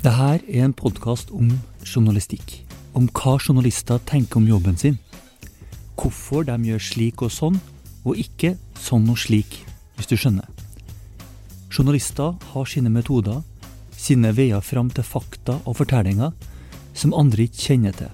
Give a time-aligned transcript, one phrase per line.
[0.00, 1.50] Det her er en podkast om
[1.84, 2.54] journalistikk.
[2.96, 4.96] Om hva journalister tenker om jobben sin.
[6.00, 7.58] Hvorfor de gjør slik og sånn,
[8.08, 9.58] og ikke sånn og slik,
[9.98, 10.48] hvis du skjønner.
[11.68, 13.44] Journalister har sine metoder,
[13.92, 16.32] sine veier fram til fakta og fortellinger
[16.96, 18.08] som andre ikke kjenner til.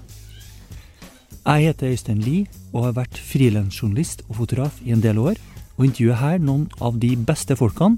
[1.47, 5.39] Jeg heter Øystein Lie og har vært frilansjournalist og fotograf i en del år,
[5.79, 7.95] og intervjuer her noen av de beste folkene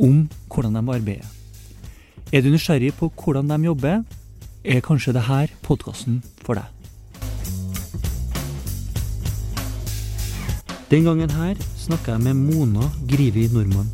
[0.00, 1.34] om hvordan de arbeider.
[2.28, 4.02] Er du nysgjerrig på hvordan de jobber,
[4.60, 6.66] er kanskje dette podkasten for deg.
[10.90, 13.88] Den gangen her snakka jeg med Mona Grivi Nordmann.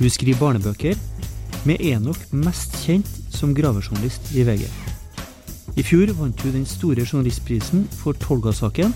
[0.00, 0.98] Hun skriver barnebøker,
[1.66, 4.66] med Enok mest kjent som gravejournalist i VG.
[5.78, 8.90] I fjor vant hun den store journalistprisen for Tolga-saken,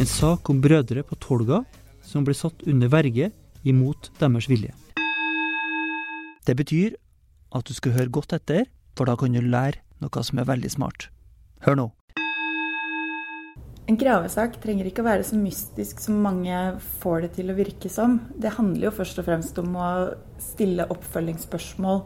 [0.00, 1.60] en sak om brødre på Tolga
[2.00, 3.28] som ble satt under verge
[3.64, 4.72] imot deres vilje.
[6.48, 6.96] Det betyr
[7.52, 10.70] at du skal høre godt etter, for da kan du lære noe som er veldig
[10.72, 11.08] smart.
[11.66, 11.90] Hør nå.
[13.90, 16.58] En gravesak trenger ikke å være så mystisk som mange
[17.02, 18.20] får det til å virke som.
[18.38, 19.88] Det handler jo først og fremst om å
[20.40, 22.04] stille oppfølgingsspørsmål,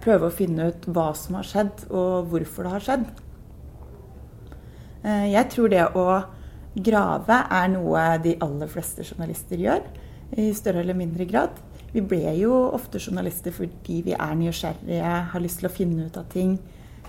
[0.00, 3.04] prøve å finne ut hva som har skjedd, og hvorfor det har skjedd.
[5.04, 6.06] Eh, jeg tror det å
[6.88, 9.84] grave er noe de aller fleste journalister gjør,
[10.40, 11.52] i større eller mindre grad.
[11.90, 16.18] Vi ble jo ofte journalister fordi vi er nysgjerrige, har lyst til å finne ut
[16.20, 16.54] av ting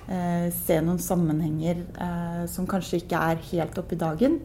[0.07, 4.39] eh, se noen sammenhenger eh, som kanskje ikke er helt oppe i dagen.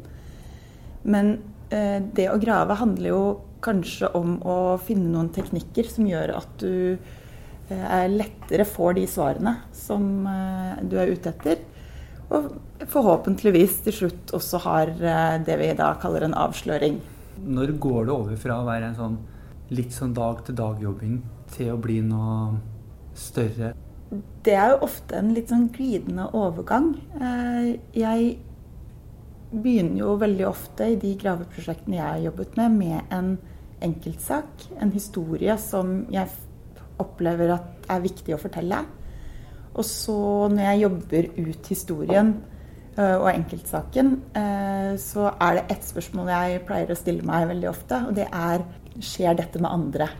[1.07, 1.39] Men
[1.71, 3.23] eh, det å grave handler jo
[3.65, 6.99] kanskje om å finne noen teknikker som gjør at du
[7.71, 11.65] eh, lettere får de svarene som eh, du er ute etter.
[12.27, 12.51] Og
[12.91, 17.01] forhåpentligvis til slutt også har eh, det vi da kaller en avsløring.
[17.47, 19.17] Når går det over fra å være en sånn
[19.75, 21.19] litt sånn dag-til-dag-jobbing
[21.57, 22.61] til å bli noe
[23.17, 23.75] større?
[24.47, 26.93] det er jo ofte en litt sånn glidende overgang.
[27.19, 28.37] Eh, jeg
[29.51, 33.33] begynner jo veldig ofte i de graveprosjektene jeg har jobbet med, med en
[33.87, 34.69] enkeltsak.
[34.81, 36.31] En historie som jeg
[37.03, 38.85] opplever at er viktig å fortelle.
[39.77, 40.19] Og så
[40.53, 42.33] når jeg jobber ut historien
[42.95, 47.73] eh, og enkeltsaken, eh, så er det ett spørsmål jeg pleier å stille meg veldig
[47.75, 48.63] ofte, og det er
[49.03, 50.11] skjer dette med andre?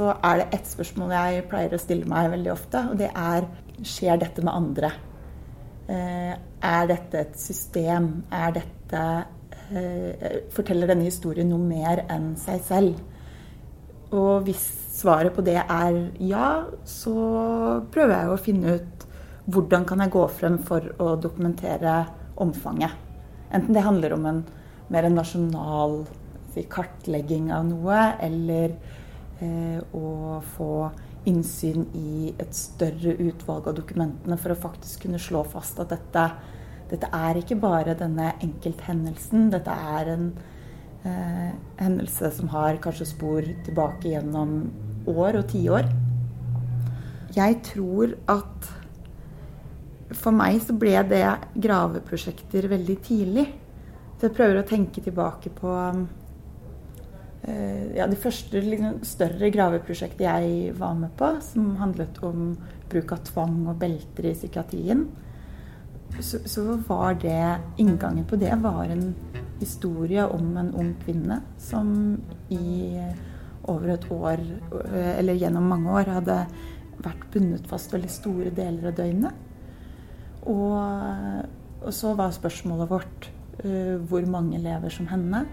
[0.00, 3.46] så er det ett spørsmål jeg pleier å stille meg veldig ofte, og det er
[3.84, 4.92] skjer dette med andre?
[5.90, 6.32] Eh,
[6.70, 8.10] er dette et system?
[8.32, 9.02] Er dette
[9.74, 13.00] eh, Forteller denne historien noe mer enn seg selv?
[14.16, 14.62] Og hvis
[15.00, 16.48] svaret på det er ja,
[16.88, 17.14] så
[17.92, 19.06] prøver jeg å finne ut
[19.50, 22.04] hvordan kan jeg gå frem for å dokumentere
[22.40, 22.94] omfanget.
[23.50, 24.42] Enten det handler om en
[24.90, 26.02] mer en nasjonal
[26.70, 28.74] kartlegging av noe, eller
[29.40, 30.72] eh, å få
[31.30, 36.24] innsyn i et større utvalg av dokumentene for å faktisk kunne slå fast at dette,
[36.90, 39.50] dette er ikke bare denne enkelthendelsen.
[39.52, 40.26] Dette er en
[41.04, 44.62] eh, hendelse som har kanskje spor tilbake gjennom
[45.10, 45.90] år og tiår.
[47.36, 48.70] Jeg tror at
[50.18, 51.24] for meg så ble det
[51.62, 53.46] graveprosjekter veldig tidlig.
[54.20, 55.72] Så jeg prøver å tenke tilbake på
[57.42, 62.52] Eh, ja, det første liksom, større graveprosjektet jeg var med på, som handlet om
[62.90, 65.06] bruk av tvang og belter i psykiatrien,
[66.20, 67.40] så, så, var det
[67.80, 69.14] Inngangen på det var en
[69.60, 72.18] historie om en ung kvinne som
[72.52, 72.98] i
[73.70, 74.42] over et år,
[74.90, 76.42] eh, eller gjennom mange år, hadde
[77.00, 79.46] vært bundet fast veldig store deler av døgnet.
[80.50, 80.76] Og,
[81.80, 83.30] og så var spørsmålet vårt
[83.62, 85.44] hvor mange lever som henne.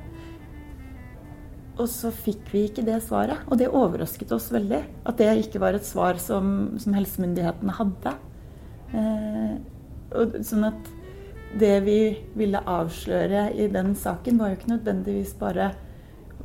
[1.77, 3.43] Og så fikk vi ikke det svaret.
[3.51, 4.81] Og det overrasket oss veldig.
[5.07, 8.13] At det ikke var et svar som, som helsemyndighetene hadde.
[8.97, 9.57] Eh,
[10.17, 10.93] og, sånn at
[11.57, 11.99] det vi
[12.37, 15.71] ville avsløre i den saken, var jo ikke nødvendigvis bare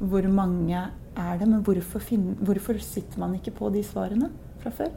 [0.03, 0.78] hvor mange
[1.13, 4.31] er det, men hvorfor, finne, hvorfor sitter man ikke på de svarene
[4.63, 4.92] fra før?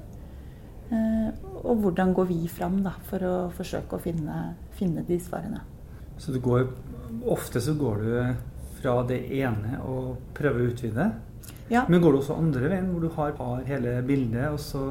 [0.94, 1.30] Eh,
[1.64, 4.42] og hvordan går vi fram da, for å forsøke å finne,
[4.78, 5.64] finne de svarene?
[6.18, 6.68] Så går,
[7.28, 8.12] ofte så går du
[8.80, 11.10] fra det ene og prøver å utvide.
[11.72, 11.84] Ja.
[11.90, 14.86] Men går du også andre veien, hvor du har, har hele bildet, og så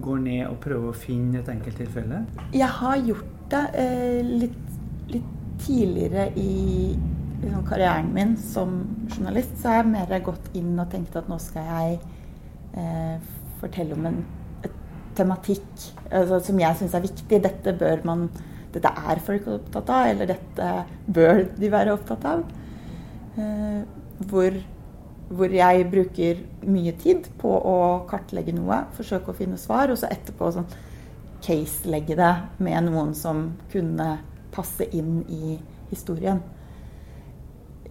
[0.00, 2.22] går ned og prøver å finne et enkelttilfelle?
[2.54, 4.60] Jeg har gjort det eh, litt,
[5.10, 6.94] litt, tidligere i
[7.42, 8.78] liksom, karrieren min som
[9.10, 9.58] journalist.
[9.60, 11.98] Så har jeg mer gått inn og tenkt at nå skal jeg
[12.80, 14.22] eh, fortelle om en
[15.18, 17.42] tematikk altså, som jeg syns er viktig.
[17.44, 18.24] Dette bør man
[18.74, 20.68] dette er folk opptatt av, eller dette
[21.06, 22.44] bør de være opptatt av.
[23.40, 23.80] Eh,
[24.30, 24.60] hvor
[25.30, 27.74] hvor jeg bruker mye tid på å
[28.10, 30.66] kartlegge noe, forsøke å finne svar, og så etterpå sånn
[31.44, 34.08] case-legge det med noen som kunne
[34.54, 35.54] passe inn i
[35.92, 36.42] historien.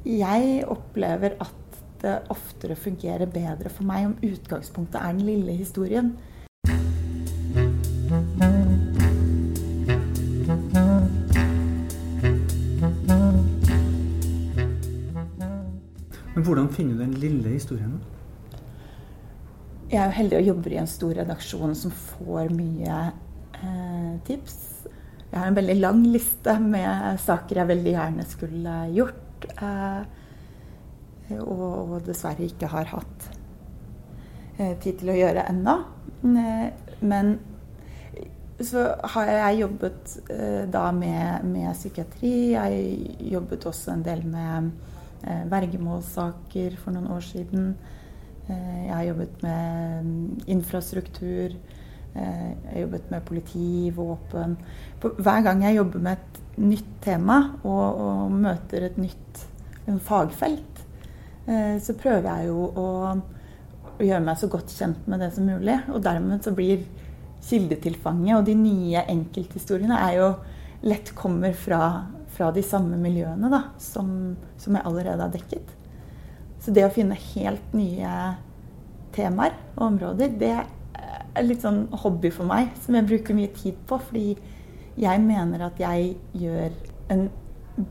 [0.03, 1.55] Jeg opplever at
[2.03, 6.13] det oftere fungerer bedre for meg om utgangspunktet er den lille historien.
[16.39, 17.97] Men hvordan finner du den lille historien?
[19.91, 22.99] Jeg er jo heldig og jobber i en stor redaksjon som får mye
[23.59, 24.53] eh, tips.
[25.25, 29.49] Jeg har en veldig lang liste med saker jeg veldig gjerne skulle gjort.
[29.51, 33.27] Eh, og, og, dessverre ikke har hatt
[34.55, 35.75] eh, tid til å gjøre ennå.
[36.23, 36.69] Eh,
[37.03, 37.33] men
[38.63, 42.53] så har jeg jobbet eh, da med, med, psykiatri.
[42.55, 44.71] Jeg jobbet også en del med
[45.23, 47.73] vergemålssaker for noen år siden.
[48.49, 51.55] Eh, jeg har jobbet med mm, infrastruktur.
[52.15, 54.57] Eh, jeg har jobbet med politi, våpen.
[55.01, 59.43] Hver gang jeg jobber med et nytt tema og, og møter et nytt
[60.05, 60.81] fagfelt,
[61.47, 65.45] eh, så prøver jeg jo å, å, gjøre meg så godt kjent med det som
[65.45, 65.77] mulig.
[65.93, 66.85] Og dermed så blir
[67.45, 70.31] kildetilfanget og de nye enkelthistoriene er jo
[70.89, 72.07] lett kommer fra,
[72.39, 75.73] fra de samme miljøene da, som, som jeg allerede har dekket.
[76.63, 78.13] Så det å finne helt nye
[79.15, 83.75] temaer og områder, det er litt sånn hobby for meg, som jeg bruker mye tid
[83.89, 83.99] på.
[84.07, 84.37] Fordi
[84.99, 86.71] jeg mener at jeg gjør
[87.11, 87.27] en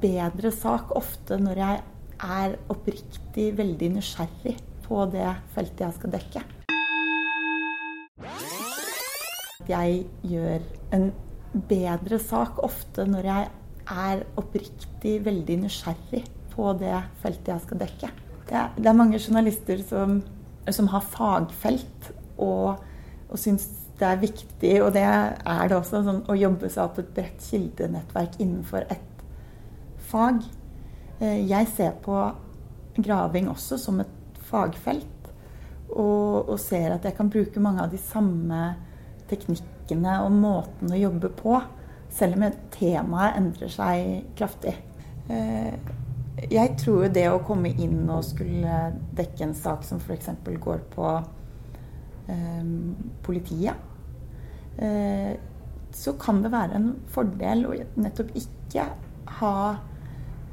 [0.00, 1.84] bedre sak ofte når jeg
[2.18, 4.56] er oppriktig veldig nysgjerrig
[4.88, 6.44] på det feltet jeg skal dekke.
[9.68, 10.64] Jeg gjør
[10.96, 11.10] en
[11.68, 13.48] bedre sak ofte når jeg
[13.88, 18.10] er oppriktig veldig nysgjerrig på det feltet jeg skal dekke.
[18.48, 20.20] Det er, det er mange journalister som,
[20.72, 22.84] som har fagfelt og
[23.28, 23.66] og syns
[23.98, 27.42] det er viktig, og det er det også, sånn, å jobbe seg opp et bredt
[27.42, 29.24] kildenettverk innenfor et
[30.08, 30.44] fag.
[31.18, 32.20] Eh, jeg ser på
[32.98, 35.32] graving også som et fagfelt,
[35.88, 38.60] og, og, ser at jeg kan bruke mange av de samme
[39.28, 41.58] teknikkene og måten å jobbe på,
[42.10, 44.74] selv om temaet endrer seg kraftig.
[45.28, 45.74] Eh,
[46.50, 50.30] jeg tror det å komme inn og skulle dekke en sak som f.eks.
[50.62, 51.10] går på
[52.28, 53.74] Ehm, politiet,
[54.76, 55.36] eh,
[55.90, 58.84] så kan det være en fordel å nettopp ikke
[59.38, 59.54] ha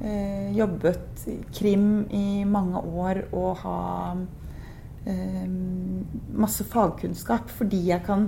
[0.00, 3.80] eh, jobbet krim i mange år og ha
[6.34, 8.24] masse fagkunnskap, fordi jeg kan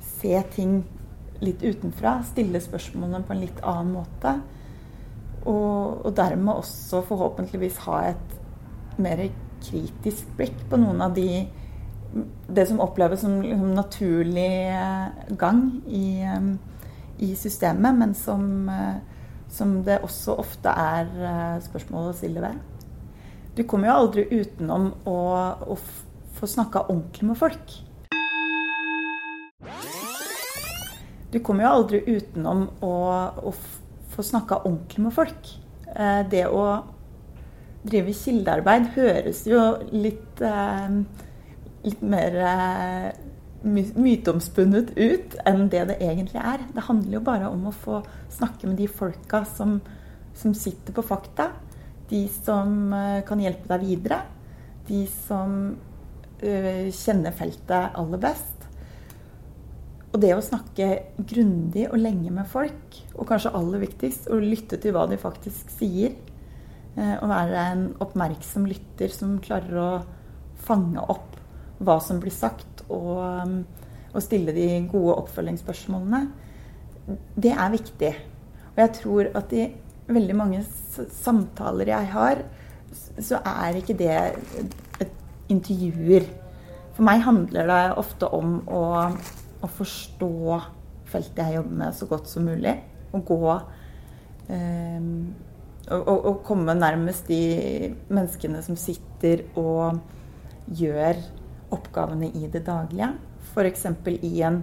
[0.00, 0.78] se ting
[1.42, 4.36] litt utenfra, stille spørsmålene på en litt annen måte.
[5.42, 8.36] Og, og dermed også forhåpentligvis ha et
[9.02, 9.24] mer
[9.62, 11.44] kritisk blikk på noen av de
[12.48, 16.50] det som oppleves som liksom, naturlig eh, gang i, eh,
[17.24, 19.00] i, systemet, men som, eh,
[19.48, 22.60] som, det også ofte er spørsmål å stille ved.
[23.56, 25.16] Du kommer jo aldri utenom å,
[25.72, 25.78] å
[26.38, 27.80] få snakka ordentlig med folk.
[31.32, 32.94] Du kommer jo aldri utenom å,
[33.48, 33.52] å
[34.12, 35.52] få snakka ordentlig med folk.
[36.28, 36.64] Det å
[37.82, 40.98] drive kildearbeid høres jo litt eh,
[41.82, 43.08] litt mer eh,
[43.62, 46.62] myteomspunnet ut enn det det egentlig er.
[46.74, 48.02] Det handler jo bare om å få
[48.32, 49.80] snakke med de folka som,
[50.38, 51.50] som sitter på fakta.
[52.10, 54.22] De som eh, kan hjelpe deg videre.
[54.88, 55.74] De som
[56.42, 58.51] kjenner feltet aller best.
[60.12, 64.76] Og det å snakke grundig og lenge med folk, og kanskje aller viktigst, å lytte
[64.80, 66.16] til hva de faktisk sier.
[66.92, 69.92] Uh, og være en oppmerksom lytter som klarer å
[70.66, 71.38] fange opp
[71.82, 73.62] hva som blir sagt, og, um,
[74.12, 76.26] og stille de gode oppfølgingsspørsmålene,
[77.34, 78.12] det er viktig.
[78.74, 79.64] Og jeg tror at i
[80.12, 80.60] veldig mange
[81.16, 82.44] samtaler jeg har,
[83.16, 84.12] så er ikke det
[85.00, 85.16] et
[85.52, 86.28] intervjuer.
[86.92, 88.82] For meg handler det ofte om å,
[89.62, 90.60] å forstå
[91.12, 92.74] feltet jeg jobber med, så godt som mulig.
[93.12, 93.40] Og gå
[94.52, 95.08] eh,
[95.90, 99.98] og, og, komme nærmest de menneskene som sitter og
[100.78, 101.18] gjør
[101.74, 103.10] oppgavene i det daglige.
[103.52, 103.86] F.eks.
[104.22, 104.62] i en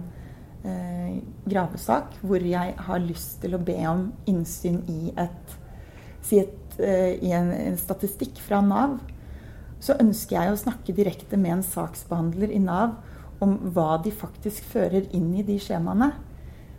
[0.64, 5.56] eh, gravesak hvor jeg har lyst til å be om innsyn i, et,
[6.24, 8.98] si et, eh, i en, en, statistikk fra Nav.
[9.80, 12.96] Så ønsker jeg å snakke direkte med en saksbehandler i Nav
[13.44, 16.12] om hva de faktisk fører inn i de skjemaene.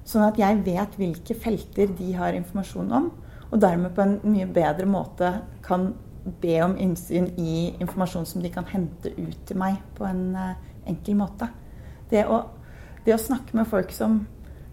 [0.08, 3.12] Sånn at jeg vet hvilke felter de har informasjon om,
[3.52, 5.34] og dermed på en mye bedre måte
[5.66, 5.92] kan
[6.42, 10.54] be om innsyn i informasjon som de kan hente ut til meg på en uh,
[10.90, 11.50] enkel måte.
[12.12, 12.44] Det å,
[13.06, 14.22] det å, snakke med folk som,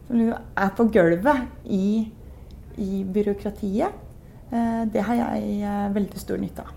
[0.06, 2.10] som er på gulvet i,
[2.76, 4.04] i byråkratiet,
[4.52, 6.74] uh, det har jeg uh, veldig stor nytte av.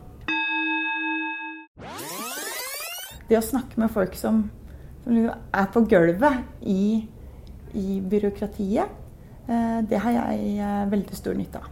[3.27, 4.44] Det å snakke med folk som,
[5.03, 7.08] som er på gulvet i,
[7.74, 8.98] i byråkratiet,
[9.89, 11.72] det har jeg veldig stor nytte av.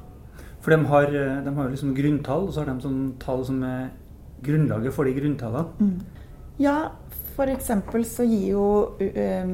[0.59, 1.13] For de har,
[1.45, 3.91] de har liksom grunntall, og så har de sånn tall som er
[4.43, 5.69] grunnlaget for de grunntallene.
[5.79, 6.19] Mm.
[6.59, 6.91] Ja,
[7.35, 7.71] f.eks.
[8.11, 8.65] så gir jo
[8.99, 9.53] um,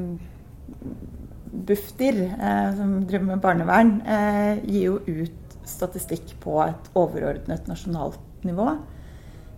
[1.65, 8.43] Bufdir, eh, som driver med barnevern, eh, gir jo ut statistikk på et overordnet nasjonalt
[8.45, 8.75] nivå.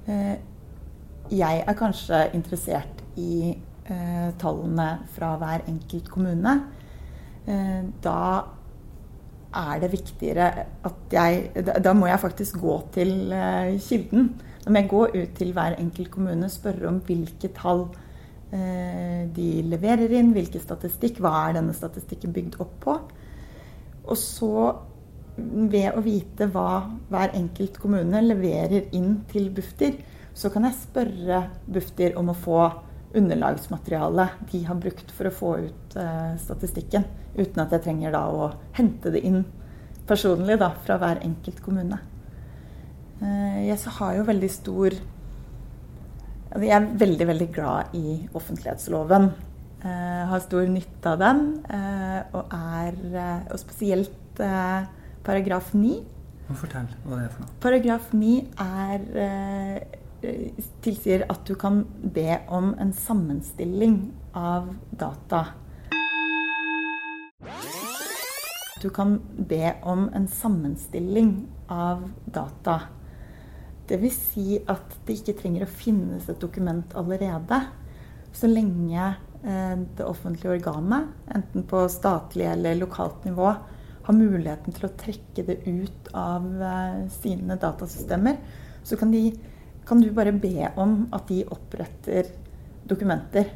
[0.07, 3.57] jeg er kanskje interessert i
[3.87, 6.53] tallene fra hver enkelt kommune.
[8.03, 8.21] da
[9.55, 10.47] er det viktigere
[10.83, 14.33] at jeg Da må jeg faktisk gå til uh, kilden.
[14.65, 17.87] Da må jeg gå ut til hver enkelt kommune og spørre om hvilke tall
[18.47, 22.93] de leverer inn, hvilken statistikk, hva er denne statistikken bygd opp på.
[24.07, 24.51] Og så,
[25.37, 29.99] ved å vite hva hver enkelt kommune leverer inn til Bufdir,
[30.37, 32.61] så kan jeg spørre Bufdir om å få
[33.15, 37.05] underlagsmateriale de har brukt for å få ut eh, statistikken.
[37.37, 39.43] Uten at jeg trenger da å hente det inn
[40.07, 41.99] personlig da, fra hver enkelt kommune.
[43.21, 44.97] Eh, jeg har jo veldig stor
[46.47, 49.25] altså Jeg er veldig, veldig glad i offentlighetsloven.
[49.83, 51.41] Eh, har stor nytte av den,
[52.33, 52.95] og er
[53.51, 54.39] Og spesielt
[55.27, 55.97] paragraf 9.
[56.55, 57.55] Fortell hva det er for noe.
[57.59, 58.31] Paragraf 9
[58.63, 59.03] er
[59.77, 60.06] Eh,
[60.81, 63.99] tilsier at du kan be om en sammenstilling
[64.33, 65.45] av data.
[68.81, 72.81] Du kan be om en sammenstilling av data.
[73.87, 74.19] Dvs.
[74.33, 77.61] Si at det ikke trenger å finnes et dokument allerede.
[78.35, 83.53] Så lenge eh, det offentlige organet, enten på statlig eller lokalt nivå,
[84.07, 88.37] har muligheten til å trekke det ut av eh, sine datasystemer,
[88.83, 89.31] så kan de
[89.87, 92.27] kan du bare be om at de oppretter
[92.87, 93.47] dokumenter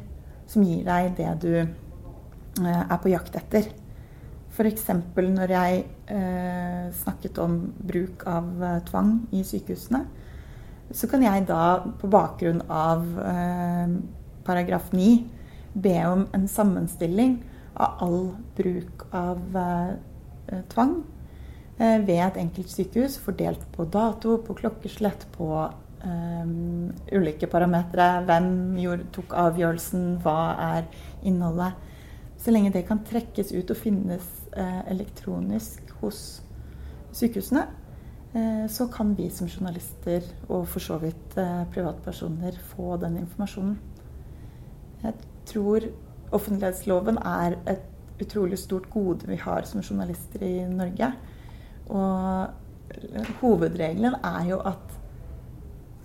[0.48, 3.68] som gir deg det du eh, er på jakt etter.
[4.52, 4.88] F.eks.
[5.16, 10.02] når jeg eh, snakket om bruk av eh, tvang i sykehusene,
[10.92, 13.06] så kan jeg da på bakgrunn av
[14.44, 15.06] paragraf 9
[15.80, 17.38] be om en sammenstilling
[17.80, 18.18] av all
[18.58, 19.40] bruk av
[20.74, 20.98] tvang
[21.78, 25.48] ved et enkelt sykehus, fordelt på dato, på klokkeslett, på
[26.04, 28.22] um, ulike parametere.
[28.28, 28.48] Hvem
[28.80, 30.06] gjorde, tok avgjørelsen?
[30.22, 30.38] Hva
[30.78, 30.88] er
[31.26, 31.78] innholdet?
[32.42, 36.42] Så lenge det kan trekkes ut og finnes uh, elektronisk hos
[37.14, 37.66] sykehusene,
[38.34, 43.78] uh, så kan vi som journalister og for så vidt uh, privatpersoner få den informasjonen.
[45.02, 45.14] Jeg
[45.46, 45.86] tror
[46.32, 47.88] offentlighetsloven er et
[48.22, 51.08] utrolig stort gode vi har som journalister i Norge.
[51.90, 55.01] Og hovedregelen er jo at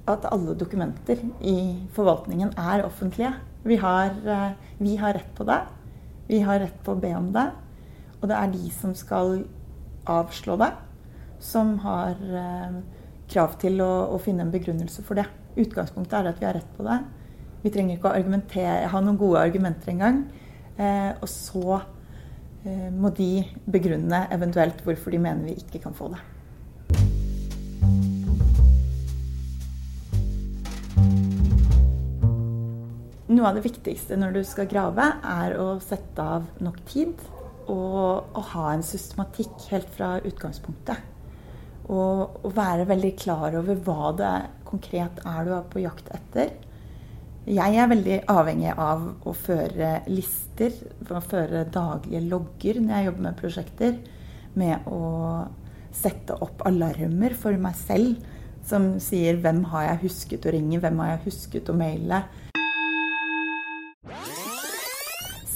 [0.07, 1.57] at alle dokumenter i
[1.95, 3.33] forvaltningen er offentlige.
[3.67, 5.61] Vi har, eh, vi har, rett på det.
[6.27, 7.51] Vi har rett på å be om det.
[8.21, 9.43] Og det er de som skal
[10.07, 10.71] avslå det,
[11.39, 12.79] som har eh,
[13.27, 15.27] krav til å, å finne en begrunnelse for det.
[15.57, 17.01] Utgangspunktet er at vi har rett på det.
[17.63, 20.23] Vi trenger ikke å ha noen gode argumenter engang.
[20.77, 21.79] Eh, og så
[22.63, 26.21] eh, må de begrunne eventuelt hvorfor de mener vi ikke kan få det.
[33.27, 37.17] Noe av det viktigste når du skal grave, er å sette av nok tid
[37.67, 41.01] og å ha en systematikk helt fra utgangspunktet.
[41.91, 44.31] Og, og være veldig klar over hva det
[44.67, 46.55] konkret er du er på jakt etter.
[47.47, 50.71] Jeg er veldig avhengig av å føre lister,
[51.11, 54.01] å føre daglige logger når jeg jobber med prosjekter.
[54.57, 55.03] Med å
[55.95, 58.23] sette opp alarmer for meg selv
[58.67, 60.79] som sier 'Hvem har jeg husket å ringe?
[60.79, 62.23] Hvem har jeg husket å maile?'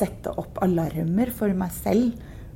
[0.01, 2.11] Sette opp alarmer for meg selv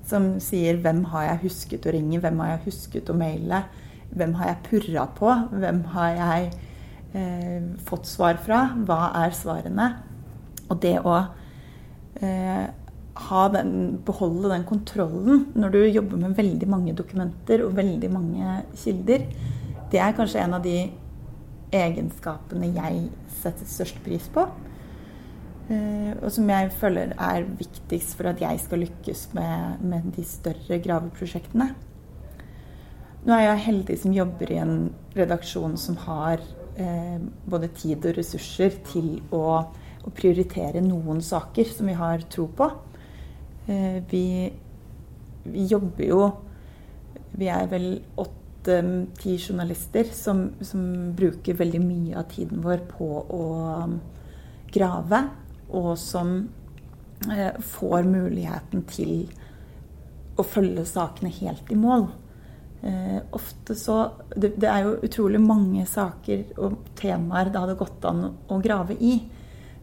[0.06, 3.64] som sier hvem har jeg husket å ringe, hvem har jeg husket å maile,
[4.16, 6.50] hvem har jeg purra på, hvem har jeg
[7.18, 9.90] eh, fått svar fra, hva er svarene?
[10.70, 11.16] Og det å
[12.22, 12.66] eh,
[13.56, 13.74] den,
[14.06, 19.26] beholde den kontrollen når du jobber med veldig mange dokumenter og veldig mange kilder,
[19.92, 20.78] det er kanskje en av de
[21.76, 23.08] egenskapene jeg
[23.42, 24.46] setter størst pris på.
[25.66, 30.26] Eh, og som jeg føler er viktigst for at jeg skal lykkes med, med de
[30.28, 31.72] større graveprosjektene.
[33.26, 34.76] Nå er jeg heldig som jobber i en
[35.16, 36.44] redaksjon som har
[36.78, 37.18] eh,
[37.50, 42.68] både tid og ressurser til å, å, prioritere noen saker som vi har tro på.
[43.66, 44.26] Eh, vi,
[45.48, 46.26] vi, jobber jo
[47.36, 47.88] Vi er vel
[48.22, 50.86] åtte-ti journalister som, som,
[51.18, 53.42] bruker veldig mye av tiden vår på å
[53.82, 53.98] um,
[54.72, 55.24] grave,
[55.76, 56.36] og som
[57.32, 59.26] eh, får muligheten til
[60.36, 62.08] å følge sakene helt i mål.
[62.86, 63.98] Eh, ofte så
[64.36, 68.98] det, det, er jo utrolig mange saker og temaer det hadde gått an å grave
[69.00, 69.18] i.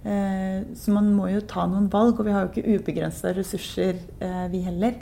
[0.03, 4.01] Eh, så man må jo ta noen valg, og vi har jo ikke ubegrensa ressurser,
[4.53, 4.99] vi heller.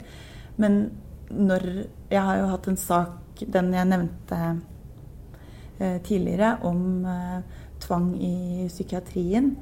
[0.57, 0.83] Men
[1.31, 1.61] når
[2.11, 4.39] Jeg har jo hatt en sak, den jeg nevnte
[6.03, 7.05] tidligere, om
[7.79, 9.55] tvang i psykiatrien.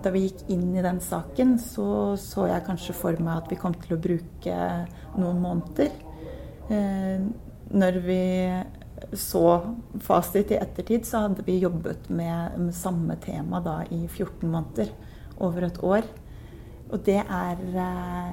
[0.00, 3.58] Da vi gikk inn i den saken, så så jeg kanskje for meg at vi
[3.60, 4.56] kom til å bruke
[5.20, 5.90] noen måneder.
[6.72, 7.26] Eh,
[7.70, 8.22] når vi
[9.16, 9.44] så
[10.00, 14.92] fasit i ettertid, så hadde vi jobbet med, med samme tema da i 14 måneder.
[15.40, 16.08] Over et år.
[16.90, 18.32] Og det er eh,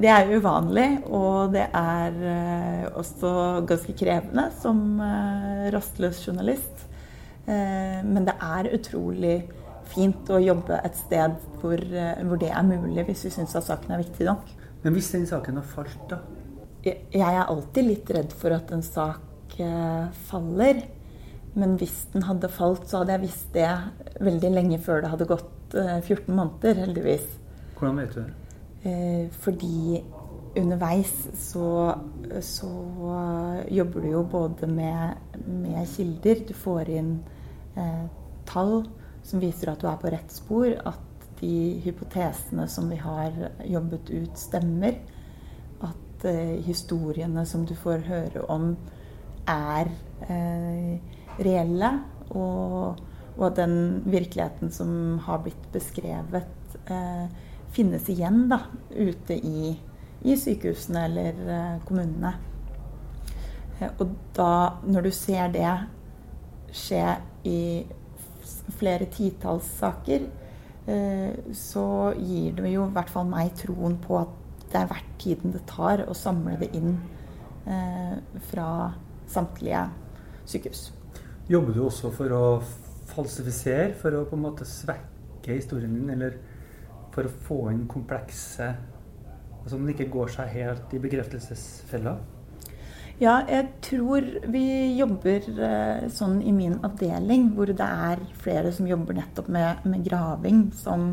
[0.00, 5.02] det er uvanlig, og det er eh, også ganske krevende som
[5.74, 6.88] rastløs journalist.
[7.44, 9.34] Men det er utrolig
[9.92, 11.80] fint å jobbe et sted hvor,
[12.26, 14.50] hvor det er mulig, hvis vi syns at saken er viktig nok.
[14.82, 16.22] Men hvis den saken har falt, da?
[16.82, 20.82] jeg er alltid litt redd for at en sak eh, faller.
[21.54, 23.68] Men hvis den hadde falt, så hadde jeg visst det
[24.24, 27.28] veldig lenge før det hadde gått 14 eh, måneder, heldigvis.
[27.78, 28.32] Hvordan vet du det?
[28.82, 30.02] Eh, fordi
[30.58, 31.94] underveis så,
[32.44, 32.72] så
[33.72, 36.42] jobber du jo både med, med kilder.
[36.48, 37.14] Du får inn
[37.78, 38.04] eh,
[38.48, 38.82] tall
[39.26, 40.68] som viser at du er på rett spor.
[40.88, 43.34] At de hypotesene som vi har
[43.66, 45.00] jobbet ut, stemmer
[46.24, 48.76] eh, historiene som du får høre om,
[49.48, 49.90] er
[50.28, 50.98] eh,
[51.42, 51.92] reelle.
[52.30, 53.00] Og,
[53.36, 57.26] og, at den virkeligheten som har blitt beskrevet, eh,
[57.72, 58.60] finnes igjen da,
[58.92, 59.72] ute i,
[60.22, 62.34] i sykehusene eller eh, kommunene.
[63.80, 64.52] Eh, og da,
[64.86, 65.72] når du ser det
[66.72, 67.04] skje
[67.48, 67.58] i
[68.78, 70.28] flere titalls saker,
[70.86, 71.86] eh, så
[72.18, 74.38] gir det jo i hvert fall meg troen på at
[74.72, 76.94] det er verdt tiden det tar å samle det inn
[77.68, 78.16] eh,
[78.50, 78.68] fra
[79.30, 79.84] samtlige
[80.48, 80.90] sykehus.
[81.50, 82.44] Jobber du også for å
[83.12, 86.38] falsifisere, for å på en måte svekke historien din, eller
[87.12, 88.72] for å få inn komplekse
[89.62, 92.16] Altså om det ikke går seg helt i bekreftelsesfella?
[93.20, 94.64] Ja, jeg tror vi
[94.96, 100.06] jobber eh, sånn i min avdeling, hvor det er flere som jobber nettopp med, med
[100.06, 101.12] graving som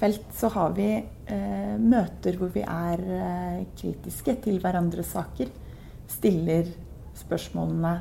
[0.00, 5.52] felt, så har vi eh, møter hvor vi er eh, kritiske til hverandres saker.
[6.10, 6.68] Stiller
[7.16, 7.94] spørsmålene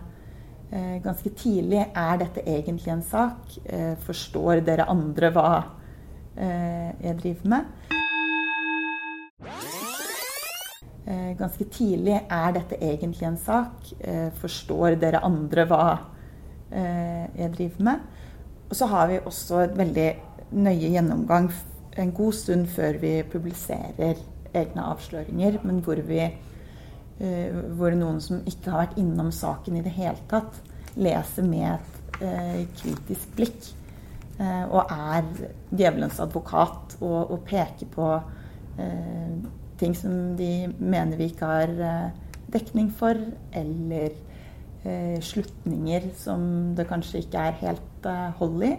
[0.74, 1.86] eh, ganske tidlig.
[1.94, 3.60] Er dette egentlig en sak?
[3.64, 5.50] Eh, forstår dere andre hva
[6.36, 8.02] eh, jeg driver med?
[11.06, 12.16] Ganske tidlig.
[12.32, 13.90] Er dette egentlig en sak?
[14.40, 15.86] forstår dere andre hva
[16.72, 18.06] jeg driver med?
[18.70, 20.08] Og så har vi også et veldig
[20.64, 21.52] nøye gjennomgang
[22.02, 24.22] en god stund før vi publiserer
[24.54, 26.24] egne avsløringer, men hvor, vi,
[27.78, 30.58] hvor noen som ikke har vært innom saken i det hele tatt,
[30.96, 31.74] leser med
[32.22, 33.72] et kritisk blikk.
[34.40, 35.28] Og er
[35.70, 38.08] djevelens advokat og, og peker på
[39.80, 41.74] ting som de mener vi ikke har
[42.54, 43.18] dekning for,
[43.56, 44.14] eller
[45.24, 48.74] slutninger som det kanskje ikke er helt hold i.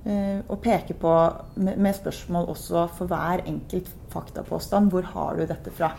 [0.00, 1.12] Eh, og peke på
[1.60, 4.90] med spørsmål også for hver enkelt faktapåstand.
[4.90, 5.92] Hvor har du dette fra?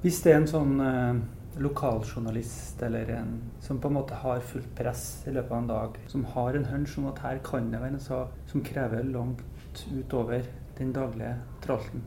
[0.00, 1.18] Hvis det er en sånn eh,
[1.60, 5.98] lokaljournalist eller en som på en måte har fullt press i løpet av en dag,
[6.08, 10.46] som har en hunch om at her kan det være sak som krever langt utover
[10.78, 12.04] den daglige tralten?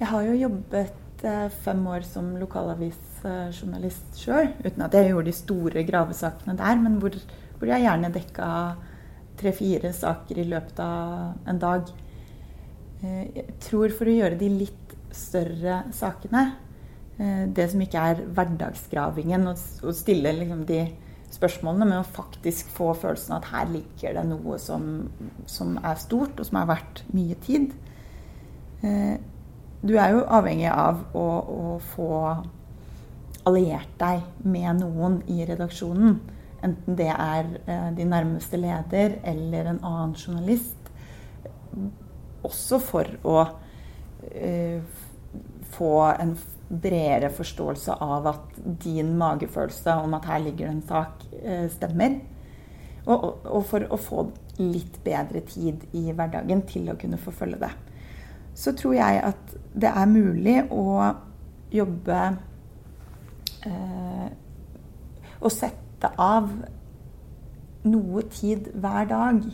[0.00, 5.34] Jeg har jo jobbet eh, fem år som lokalavisjournalist sjøl, uten at jeg gjorde de
[5.36, 7.18] store gravesakene der, men hvor,
[7.58, 8.46] hvor jeg gjerne dekka
[9.42, 11.90] tre-fire saker i løpet av en dag.
[13.04, 16.46] Eh, jeg tror for å gjøre de litt større sakene,
[17.18, 20.78] eh, det som ikke er hverdagsgravingen, å stille liksom de
[21.34, 24.88] spørsmålene, men å faktisk få følelsen av at her ligger det noe som,
[25.44, 27.76] som er stort, og som er verdt mye tid.
[29.80, 32.10] Du er jo avhengig av å, å få
[33.48, 36.18] alliert deg med noen i redaksjonen.
[36.60, 40.90] Enten det er eh, din nærmeste leder eller en annen journalist.
[42.44, 43.38] Også for å
[44.28, 44.84] eh,
[45.72, 46.36] få en
[46.70, 52.20] bredere forståelse av at din magefølelse om at her ligger det en sak, eh, stemmer.
[53.06, 54.26] Og, og, for å få
[54.60, 57.70] litt bedre tid i hverdagen til å kunne forfølge det.
[58.54, 60.84] Så tror jeg at det er mulig å
[61.70, 62.18] jobbe
[63.66, 64.28] eh,
[65.40, 66.50] Og sette av
[67.86, 69.44] noe tid hver dag.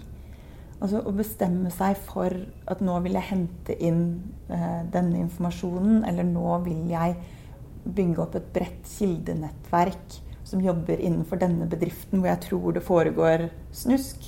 [0.77, 2.35] Altså å bestemme seg for
[2.69, 4.03] at nå vil jeg hente inn
[4.51, 7.15] eh, denne informasjonen, eller nå vil jeg
[7.87, 13.47] bygge opp et bredt kildenettverk som jobber innenfor denne bedriften hvor jeg tror det foregår
[13.75, 14.27] snusk.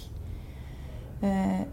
[1.22, 1.66] Eh,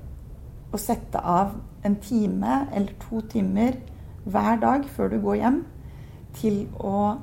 [0.76, 3.80] å sette av en time eller to timer
[4.26, 5.62] hver dag før du går hjem
[6.36, 7.16] til å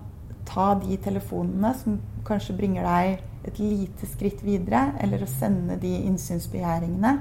[0.48, 5.90] ta de telefonene som kanskje bringer deg et lite skritt videre, eller å sende de
[6.06, 7.16] innsynsbegjæringene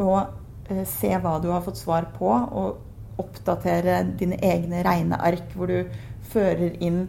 [0.00, 5.70] og eh, se hva du har fått svar på, og oppdatere dine egne regneark hvor
[5.70, 5.92] du
[6.32, 7.04] fører inn.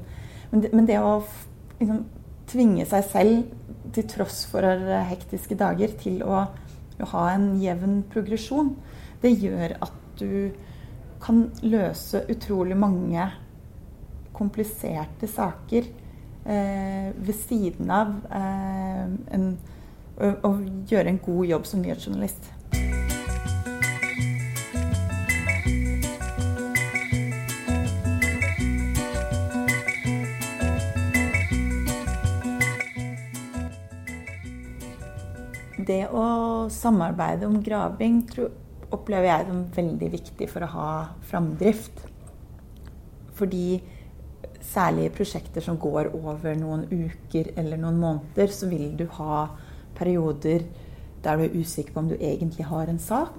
[0.52, 1.16] Men det, men det å
[1.80, 2.04] liksom,
[2.52, 3.56] tvinge seg selv,
[3.96, 4.66] til tross for
[5.08, 6.44] hektiske dager, til å,
[7.02, 8.76] å ha en jevn progresjon,
[9.22, 10.52] det gjør at du
[11.24, 13.26] kan løse utrolig mange
[14.36, 15.88] kompliserte saker
[16.46, 19.06] eh, ved siden av eh,
[19.38, 19.48] en,
[20.20, 20.52] å, å,
[20.90, 22.52] gjøre en god jobb som nyhetsjournalist.
[35.86, 36.26] Det å
[36.74, 38.54] samarbeide om graving tror,
[38.96, 40.90] opplever jeg som veldig viktig for å ha
[41.30, 42.06] framdrift.
[43.36, 43.82] Fordi
[44.66, 49.46] særlig i prosjekter som går over noen uker eller noen måneder, så vil du ha
[49.98, 50.66] perioder
[51.26, 53.38] der du er usikker på om du egentlig har en sak.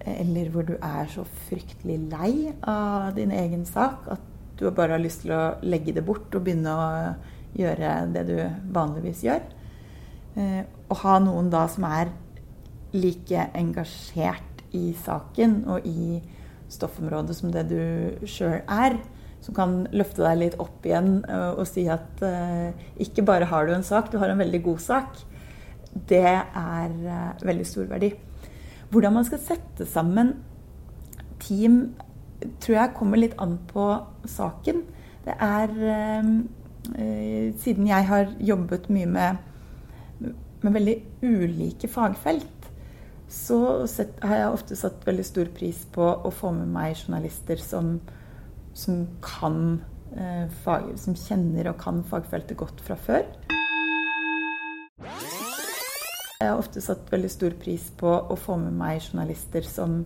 [0.00, 4.26] Eller hvor du er så fryktelig lei av din egen sak at
[4.60, 6.88] du bare har lyst til å legge det bort og begynne å
[7.56, 8.36] gjøre det du
[8.74, 9.42] vanligvis gjør.
[10.40, 12.10] Eh, å ha noen da som er
[12.94, 16.20] like engasjert i saken og i
[16.70, 18.96] stoffområdet som det du sjøl er,
[19.42, 23.66] som kan løfte deg litt opp igjen eh, og si at uh, ikke bare har
[23.66, 25.20] du en sak, du har en veldig god sak.
[25.90, 26.92] Det er
[27.42, 28.12] veldig stor verdi.
[28.92, 30.36] Hvordan man skal sette sammen
[31.42, 31.96] team,
[32.62, 33.90] tror jeg kommer litt an på
[34.30, 34.84] saken.
[35.26, 35.74] Det er
[37.60, 39.42] Siden jeg har jobbet mye med,
[40.62, 42.70] med veldig ulike fagfelt,
[43.30, 47.62] så sett, har jeg ofte satt veldig stor pris på å få med meg journalister
[47.62, 47.98] som
[48.72, 49.82] som kan
[50.16, 53.26] eh, fag, som kjenner og kan fagfeltet godt fra før.
[56.40, 60.04] Jeg har ofte satt veldig stor pris på å få med meg journalister som,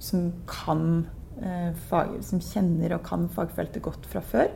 [0.00, 1.04] som kan
[1.42, 4.52] eh, fag, som kjenner og kan fagfeltet godt fra før.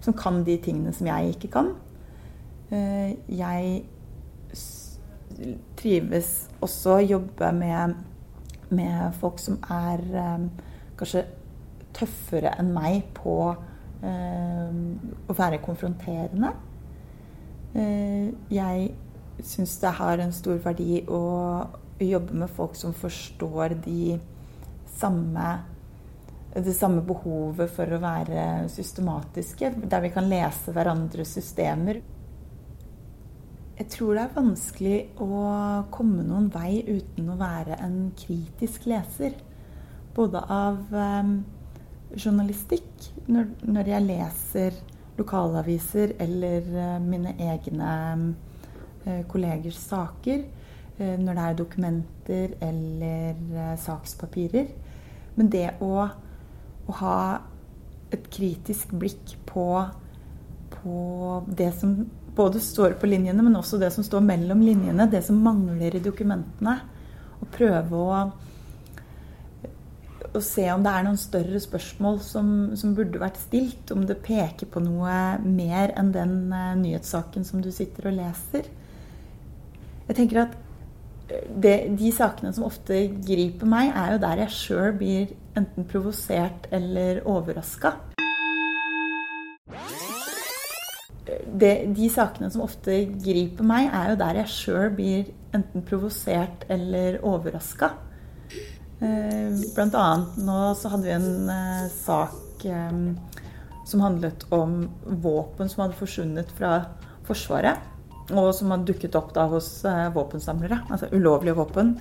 [0.00, 1.74] Som kan de tingene som jeg ikke kan.
[2.72, 3.82] Eh, jeg
[5.78, 7.96] trives også å jobbe med,
[8.74, 10.48] med folk som er eh,
[11.00, 11.24] kanskje
[11.96, 14.74] tøffere enn meg på eh,
[15.26, 16.52] å være konfronterende.
[17.74, 18.90] Eh, jeg
[19.46, 21.22] syns det har en stor verdi å
[22.00, 24.16] jobbe med folk som forstår de
[25.00, 25.58] samme
[26.50, 32.00] det samme behovet for å være systematiske, der vi kan lese hverandres systemer.
[33.80, 35.36] Jeg tror det er vanskelig å
[35.88, 39.38] komme noen vei uten å være en kritisk leser.
[40.12, 41.30] Både av eh,
[42.12, 44.76] journalistikk når, når jeg leser
[45.16, 47.94] lokalaviser eller eh, mine egne
[49.06, 50.44] eh, kollegers saker.
[51.00, 53.38] Uh, når det er dokumenter eller
[53.80, 54.66] sakspapirer.
[55.38, 56.04] Men det å,
[56.84, 57.20] å, ha
[58.12, 59.64] et kritisk blikk på,
[60.74, 60.98] på
[61.48, 62.02] det som
[62.36, 66.04] både står på linjene, men også det som står mellom linjene, det som mangler i
[66.04, 66.78] dokumentene.
[67.40, 68.22] Og prøve å
[70.36, 73.90] å se om det er noen større spørsmål som, som, burde vært stilt.
[73.90, 78.68] Om det peker på noe mer enn den uh, nyhetssaken som du sitter og leser.
[80.06, 80.54] Jeg tenker at
[81.30, 85.86] eh, det, De sakene som ofte griper meg, er jo der jeg sjøl blir enten
[85.90, 87.96] provosert eller overraska.
[91.60, 97.18] De sakene som ofte griper meg, er jo der jeg sjøl blir enten provosert eller
[97.26, 97.92] overraska.
[99.00, 102.98] Eh, blant annet nå så hadde vi en eh, sak eh,
[103.88, 104.82] som handlet om
[105.24, 106.82] våpen som hadde forsvunnet fra
[107.26, 107.86] Forsvaret.
[108.30, 109.80] Og som hadde dukket opp da hos
[110.14, 110.84] våpensamlere.
[110.90, 111.96] Altså ulovlige våpen.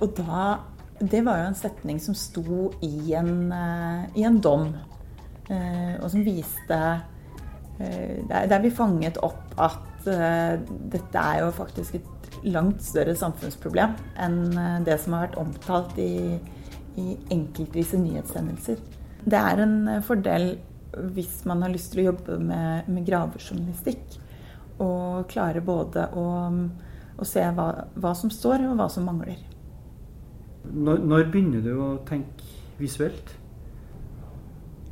[0.00, 0.58] Og da
[1.00, 3.52] Det var jo en setning som sto i en,
[4.16, 4.74] i en dom.
[5.48, 6.80] og som viste
[7.80, 14.96] Der vi fanget opp at dette er jo faktisk et langt større samfunnsproblem enn det
[15.02, 16.38] som har vært omtalt i,
[17.00, 18.80] i enkeltvise nyhetshendelser.
[19.24, 20.54] Det er en fordel
[21.14, 24.18] hvis man har lyst til å jobbe med, med gravejournalistikk,
[24.80, 26.26] og klare både å,
[27.20, 29.38] å se hva, hva, som står, og hva som mangler.
[30.70, 32.48] Når, når begynner du å tenke
[32.80, 33.36] visuelt?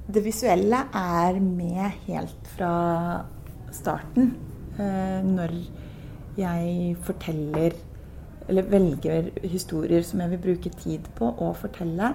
[0.08, 2.68] Det visuelle er med helt fra
[3.76, 4.30] starten.
[4.80, 5.52] Eh, når
[6.38, 7.74] jeg forteller
[8.48, 12.14] eller velger historier som jeg vil bruke tid på å fortelle,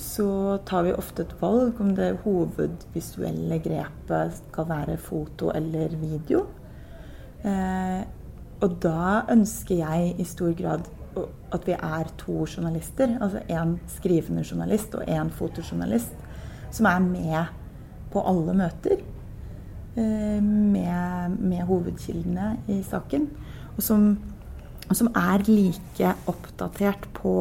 [0.00, 6.46] så tar vi ofte et valg om det hovedvisuelle grepet skal være foto eller video.
[7.44, 8.00] Eh,
[8.64, 10.88] og da ønsker jeg i stor grad
[11.52, 13.12] at vi er to journalister.
[13.20, 16.19] Altså én skrivende journalist og én fotojournalist
[16.74, 17.56] som er med
[18.12, 19.00] på alle møter.
[19.96, 23.26] Eh, med, med, hovedkildene i saken.
[23.76, 24.12] Og som,
[24.88, 27.34] og som er like oppdatert på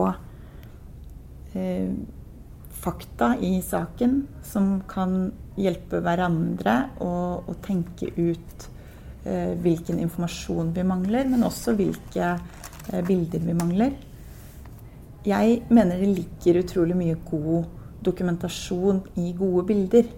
[1.54, 1.94] eh,
[2.80, 7.14] fakta i saken som kan hjelpe hverandre å,
[7.44, 8.70] å tenke ut
[9.28, 13.98] eh, hvilken informasjon vi mangler, men også hvilke eh, bilder vi mangler.
[15.28, 20.12] Jeg mener det ligger utrolig mye god dokumentasjon i gode bilder.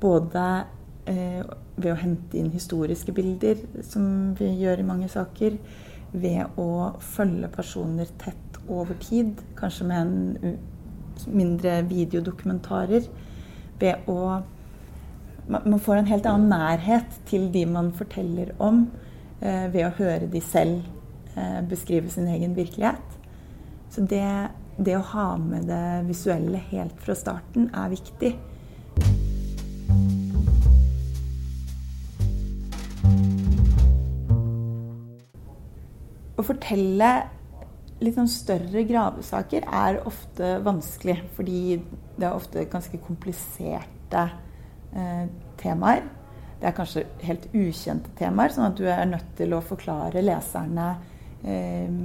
[0.00, 0.44] Både
[1.08, 1.42] eh,
[1.78, 5.58] ved å hente inn historiske bilder, som vi gjør i mange saker.
[6.12, 10.58] Ved å følge personer tett over tid, kanskje med en
[11.34, 13.08] mindre videodokumentarer
[13.80, 14.42] ved å
[15.48, 18.82] Man får en helt annen nærhet til de man forteller om,
[19.40, 20.82] eh, ved å høre de selv
[21.36, 23.16] eh, beskrive sin egen virkelighet.
[23.88, 28.30] Så det, det å ha med det visuelle helt fra starten er viktig.
[36.38, 37.10] Å fortelle
[37.98, 41.80] litt sånn større gravesaker er ofte vanskelig, fordi
[42.14, 44.22] det er ofte ganske kompliserte
[44.94, 45.26] eh,
[45.58, 46.06] temaer.
[46.58, 50.88] Det er kanskje helt ukjente temaer, sånn at du er nødt til å forklare leserne
[51.42, 51.98] eh,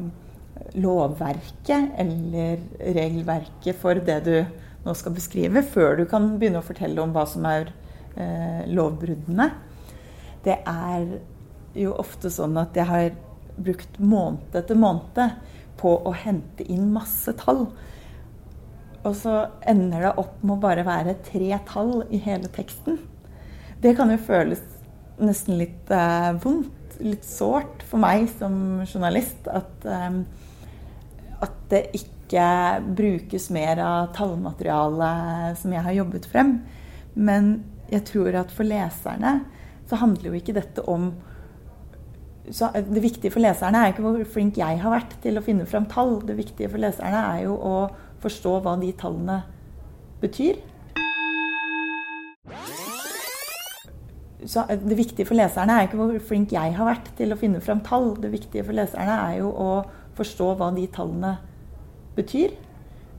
[0.73, 4.35] lovverket eller regelverket for det du
[4.83, 7.69] nå skal beskrive, før du kan begynne å fortelle om hva som er
[8.19, 9.49] eh, lovbruddene.
[10.43, 11.05] Det er
[11.79, 13.13] jo ofte sånn at jeg har
[13.55, 15.37] brukt måned etter måned
[15.79, 17.67] på å hente inn masse tall.
[19.03, 22.99] Og så ender det opp med å bare være tre tall i hele teksten.
[23.83, 24.61] Det kan jo føles
[25.23, 30.21] nesten litt eh, vondt, litt sårt for meg som journalist at, eh,
[31.43, 32.45] at det ikke
[32.97, 36.55] brukes mer av tallmaterialet som jeg har jobbet frem.
[37.13, 37.53] Men
[37.91, 39.41] jeg tror at for leserne
[39.89, 41.11] så handler jo ikke dette om
[42.43, 45.85] det viktige for leserne er ikke hvor flink jeg har vært til å finne fram
[45.87, 46.17] tall.
[46.27, 47.75] Det viktige for leserne er jo å
[48.23, 49.37] forstå hva de tallene
[50.19, 50.59] betyr.
[54.43, 57.61] Så det viktige for leserne er ikke hvor flink jeg har vært til å finne
[57.63, 58.11] fram tall.
[58.19, 59.69] Det viktige for leserne er jo å
[60.17, 61.35] forstå hva de tallene
[62.17, 62.55] betyr.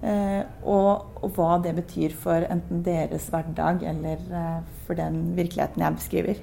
[0.04, 5.84] Eh, og, og hva det betyr for enten deres hverdag eller eh, for den virkeligheten
[5.84, 6.42] jeg beskriver.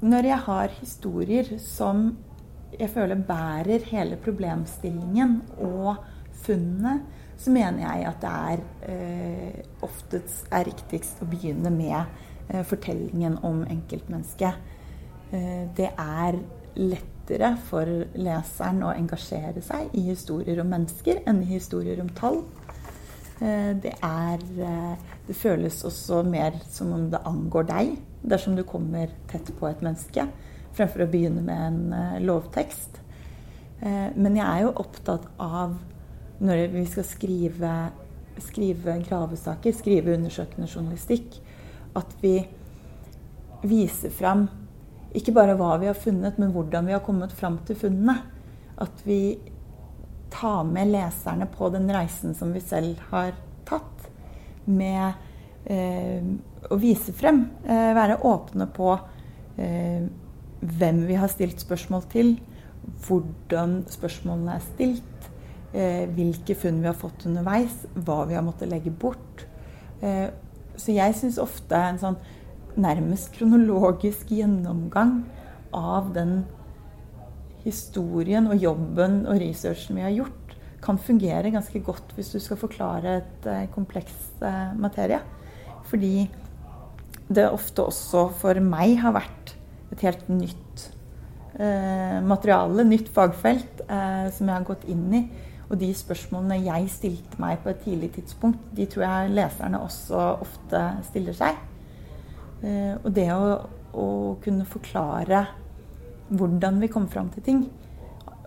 [0.00, 2.08] Når jeg har historier som
[2.78, 5.96] jeg føler bærer hele problemstillingen og
[6.44, 7.00] funnene,
[7.38, 8.62] så mener jeg at det er
[8.92, 11.98] eh, oftest er riktigst å begynne med
[12.48, 14.58] eh, fortellingen om enkeltmennesket.
[15.30, 16.40] Eh, det er
[17.28, 17.86] lettere for
[18.16, 22.42] leseren å engasjere seg i historier om mennesker enn i historier om tall.
[23.40, 24.96] Eh, det er eh,
[25.28, 29.82] Det føles også mer som om det angår deg dersom du kommer tett på et
[29.82, 30.24] menneske,
[30.72, 32.96] fremfor å begynne med en uh, lovtekst.
[33.80, 35.76] Men jeg er jo opptatt av,
[36.40, 37.72] når vi skal skrive,
[38.40, 41.36] skrive gravesaker, skrive undersøkende journalistikk,
[41.94, 42.40] at vi
[43.68, 44.48] viser fram
[45.16, 48.18] ikke bare hva vi har funnet, men hvordan vi har kommet fram til funnene.
[48.78, 49.38] At vi
[50.32, 53.32] tar med leserne på den reisen som vi selv har
[53.68, 54.10] tatt.
[54.68, 55.16] Med
[55.68, 56.22] Eh,
[56.72, 57.42] å vise frem.
[57.68, 58.94] Eh, være åpne på
[59.60, 60.06] eh,
[60.60, 62.38] hvem vi har stilt spørsmål til,
[63.04, 65.04] hvordan spørsmålene er stilt,
[65.68, 69.42] hvilke funn vi har fått underveis, hva vi har måttet legge bort.
[70.00, 72.16] Så jeg syns ofte en sånn
[72.78, 75.22] nærmest kronologisk gjennomgang
[75.74, 76.42] av den
[77.64, 82.60] historien og jobben og researchen vi har gjort, kan fungere ganske godt hvis du skal
[82.60, 84.14] forklare et kompleks
[84.78, 85.18] materie.
[85.90, 86.28] Fordi
[87.28, 89.52] det ofte også for meg har vært
[89.92, 90.86] et helt nytt
[91.60, 95.22] eh, materiale, nytt fagfelt, eh, som jeg har gått inn i.
[95.68, 100.22] Og de spørsmålene jeg stilte meg på et tidlig tidspunkt, de tror jeg leserne også
[100.46, 101.67] ofte stiller seg.
[102.62, 103.50] Eh, og det å,
[103.94, 104.06] å,
[104.42, 105.44] kunne forklare
[106.28, 107.62] hvordan vi kom fram til ting,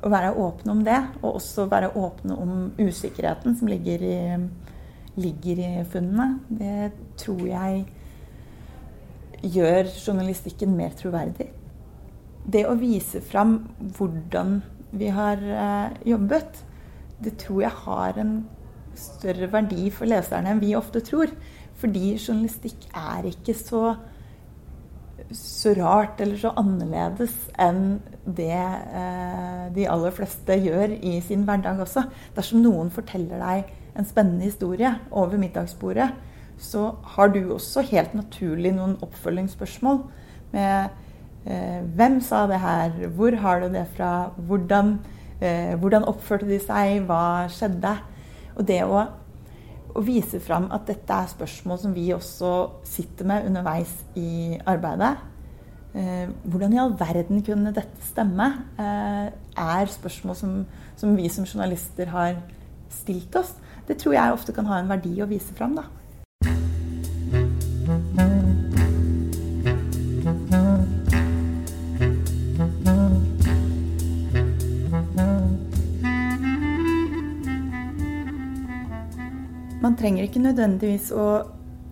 [0.01, 4.19] å være åpne om det, og også være åpne om usikkerheten som ligger i,
[5.21, 7.85] ligger i funnene, det tror jeg
[9.41, 11.49] gjør journalistikken mer troverdig.
[12.41, 13.59] Det å vise fram
[13.97, 14.59] hvordan
[14.97, 16.63] vi har eh, jobbet,
[17.21, 18.35] det tror jeg har en
[18.97, 21.31] større verdi for leserne enn vi ofte tror.
[21.81, 23.95] Fordi journalistikk er ikke så,
[25.33, 31.81] så rart eller så annerledes enn det eh, de aller fleste gjør i sin hverdag
[31.81, 32.05] også.
[32.37, 36.11] Dersom noen forteller deg en spennende historie over middagsbordet,
[36.61, 40.03] så har du også helt naturlig noen oppfølgingsspørsmål
[40.53, 40.91] med
[41.49, 44.99] eh, hvem sa det her, hvor har du det fra, hvordan,
[45.41, 47.95] eh, hvordan oppførte de seg, hva skjedde?
[48.59, 49.05] Og det å,
[49.93, 52.53] å, vise fram at dette er spørsmål som vi også
[52.87, 55.13] sitter med underveis i arbeidet.
[55.93, 58.47] Eh, hvordan i all verden kunne dette stemme?
[58.79, 60.59] Eh, er spørsmål som,
[60.95, 62.39] som vi som journalister har
[62.91, 63.55] stilt oss.
[63.87, 65.75] Det tror jeg ofte kan ha en verdi å vise fram.
[65.75, 65.89] da.
[80.01, 81.27] Trenger ikke nødvendigvis å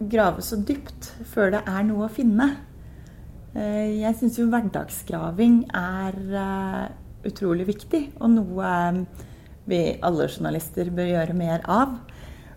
[0.10, 2.48] grave så dypt før det er noe å finne.
[3.54, 6.86] Eh, jeg syns jo hverdagsgraving er eh,
[7.30, 9.02] utrolig viktig, og noe eh,
[9.69, 12.00] vi alle journalister bør gjøre mer av.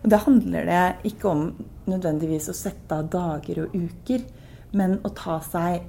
[0.01, 1.43] Og Da handler det ikke om
[1.89, 4.25] nødvendigvis å sette av dager og uker,
[4.73, 5.83] men å ta seg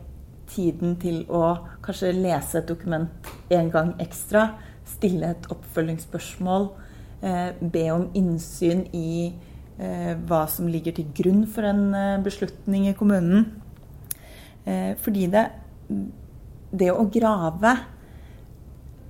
[0.50, 4.50] tiden til å kanskje lese et dokument en gang ekstra,
[4.84, 6.68] stille et oppfølgingsspørsmål,
[7.72, 9.32] be om innsyn i
[9.76, 13.50] hva som ligger til grunn for en eh, beslutning i kommunen.
[14.64, 15.42] Fordi det,
[16.72, 17.72] det å grave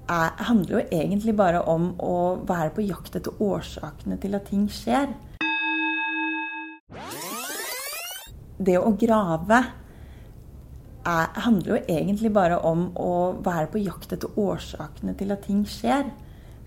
[0.08, 4.66] er, handler jo egentlig bare om å være på jakt etter årsakene til at ting
[4.66, 5.14] skjer.
[8.58, 9.62] Det å grave
[11.04, 15.64] er, handler jo egentlig bare om å være på jakt etter årsakene til at ting
[15.68, 16.06] skjer.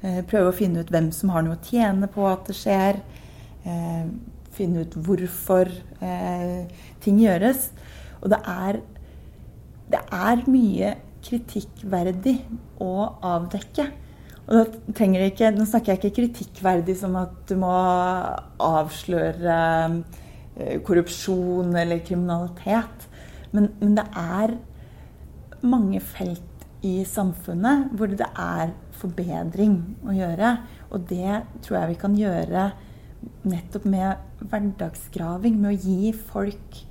[0.01, 3.01] Eh, prøve å finne ut hvem som har noe å tjene på at det skjer.
[3.67, 4.07] Eh,
[4.57, 5.69] finne ut hvorfor
[6.01, 6.65] eh,
[7.03, 7.69] ting gjøres.
[8.23, 8.79] Og det er,
[9.91, 10.95] det er mye
[11.27, 12.37] kritikkverdig
[12.81, 12.93] å
[13.27, 13.89] avdekke.
[14.47, 14.55] Og
[14.95, 17.73] da ikke, Nå snakker jeg ikke kritikkverdig som at du må
[18.63, 19.57] avsløre
[20.87, 23.09] korrupsjon eller kriminalitet.
[23.51, 24.55] Men, men det er
[25.67, 29.77] mange felt i samfunnet hvor det er forbedring
[30.07, 30.55] å gjøre.
[30.95, 32.69] Og det tror jeg vi kan gjøre
[33.47, 35.59] nettopp med hverdagsgraving.
[35.61, 36.83] Med å gi folk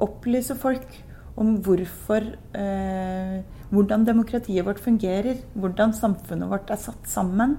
[0.00, 0.94] Opplyse folk
[1.36, 2.24] om hvorfor
[2.56, 3.40] eh,
[3.70, 5.42] Hvordan demokratiet vårt fungerer.
[5.52, 7.58] Hvordan samfunnet vårt er satt sammen.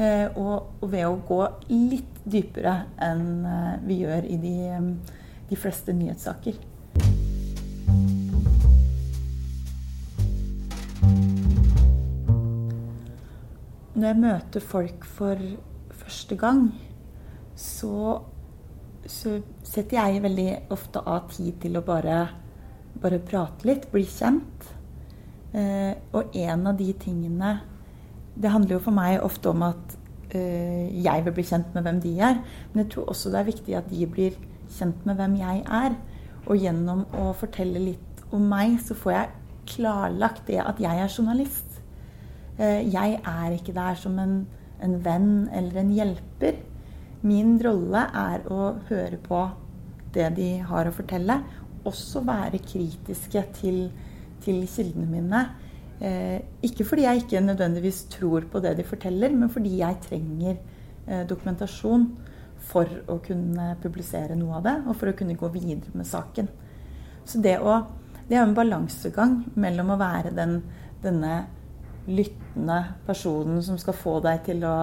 [0.00, 4.56] Eh, og, og, ved å gå litt dypere enn eh, vi gjør i de,
[5.50, 6.56] de fleste nyhetssaker.
[13.96, 15.40] når jeg møter folk for
[16.02, 16.66] første gang,
[17.56, 18.22] så,
[19.08, 22.26] så, setter jeg veldig ofte av tid til å bare,
[23.00, 24.68] bare prate litt, bli kjent.
[25.56, 27.52] Eh, og en av de tingene
[28.36, 29.94] Det handler jo for meg ofte om at
[30.36, 32.42] eh, jeg vil bli kjent med hvem de er.
[32.72, 34.36] Men jeg tror også det er viktig at de blir
[34.76, 35.96] kjent med hvem jeg er.
[36.46, 39.32] Og gjennom å fortelle litt om meg, så får jeg
[39.72, 41.80] klarlagt det at jeg er journalist.
[42.58, 44.38] Eh, jeg er ikke der som en,
[44.82, 46.60] en venn eller en hjelper.
[47.26, 49.40] Min rolle er å høre på
[50.14, 51.40] det de har å fortelle.
[51.86, 53.80] Også være kritiske til,
[54.44, 55.42] til kildene mine.
[55.96, 60.56] Eh, ikke fordi jeg ikke nødvendigvis tror på det de forteller, men fordi jeg trenger
[60.56, 62.10] eh, dokumentasjon
[62.66, 66.48] for å kunne publisere noe av det, og for å kunne gå videre med saken.
[67.26, 67.80] Så det, å,
[68.28, 70.60] det er en balansegang mellom å være den,
[71.02, 71.46] denne
[72.06, 74.76] lyttende personen som skal få deg til å,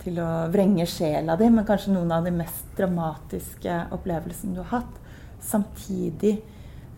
[0.00, 4.80] til å vrenge sjela di men kanskje noen av de mest dramatiske opplevelsene du har
[4.80, 4.98] hatt.
[5.44, 6.34] Samtidig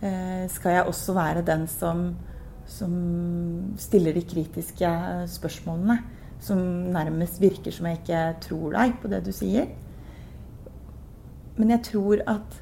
[0.03, 2.09] eh, skal jeg også være den som,
[2.69, 2.93] som
[3.79, 4.91] stiller de kritiske
[5.35, 5.99] spørsmålene.
[6.43, 6.59] Som
[6.91, 9.69] nærmest virker som jeg ikke tror deg på det du sier.
[11.55, 12.59] Men jeg tror at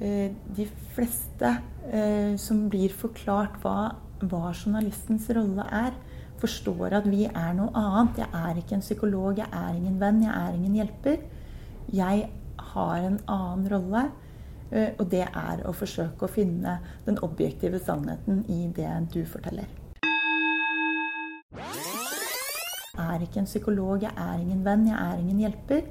[0.00, 1.56] eh, de fleste
[1.90, 5.96] eh, som blir forklart hva, hva journalistens rolle er,
[6.44, 8.20] forstår at vi er noe annet.
[8.24, 11.24] Jeg er ikke en psykolog, jeg er ingen venn, jeg er ingen hjelper.
[11.94, 12.28] Jeg
[12.72, 14.04] har en annen rolle.
[14.70, 19.68] Eh, og det er å forsøke å finne den objektive sannheten i det du forteller.
[22.94, 25.86] Jeg er ikke en psykolog, jeg er ingen venn, jeg er ingen hjelper.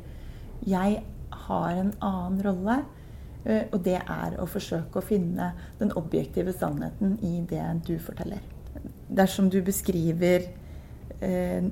[0.67, 1.03] Jeg
[1.47, 2.81] har en annen rolle.
[3.43, 8.52] Eh, og det er å forsøke å finne den objektive sannheten i det du forteller.
[9.07, 10.47] Dersom du beskriver
[11.21, 11.65] eh,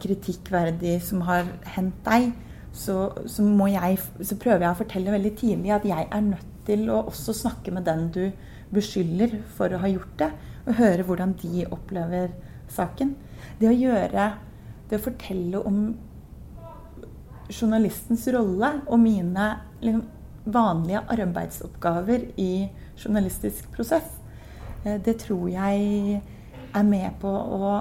[0.00, 2.32] kritikkverdig som har hendt deg,
[2.72, 6.84] så, så, jeg, så, prøver jeg å fortelle veldig tidlig at jeg er nødt til
[6.92, 8.24] å også snakke med den du
[8.74, 10.28] beskylder for å ha gjort det,
[10.68, 12.34] og høre hvordan de opplever
[12.68, 13.14] saken.
[13.60, 14.34] Det å gjøre
[14.88, 15.80] Det å fortelle om
[17.52, 19.48] journalistens rolle og mine
[19.84, 20.06] liksom,
[20.48, 24.14] vanlige arbeidsoppgaver i journalistisk prosess,
[24.84, 26.22] eh, det tror jeg
[26.76, 27.72] er med på å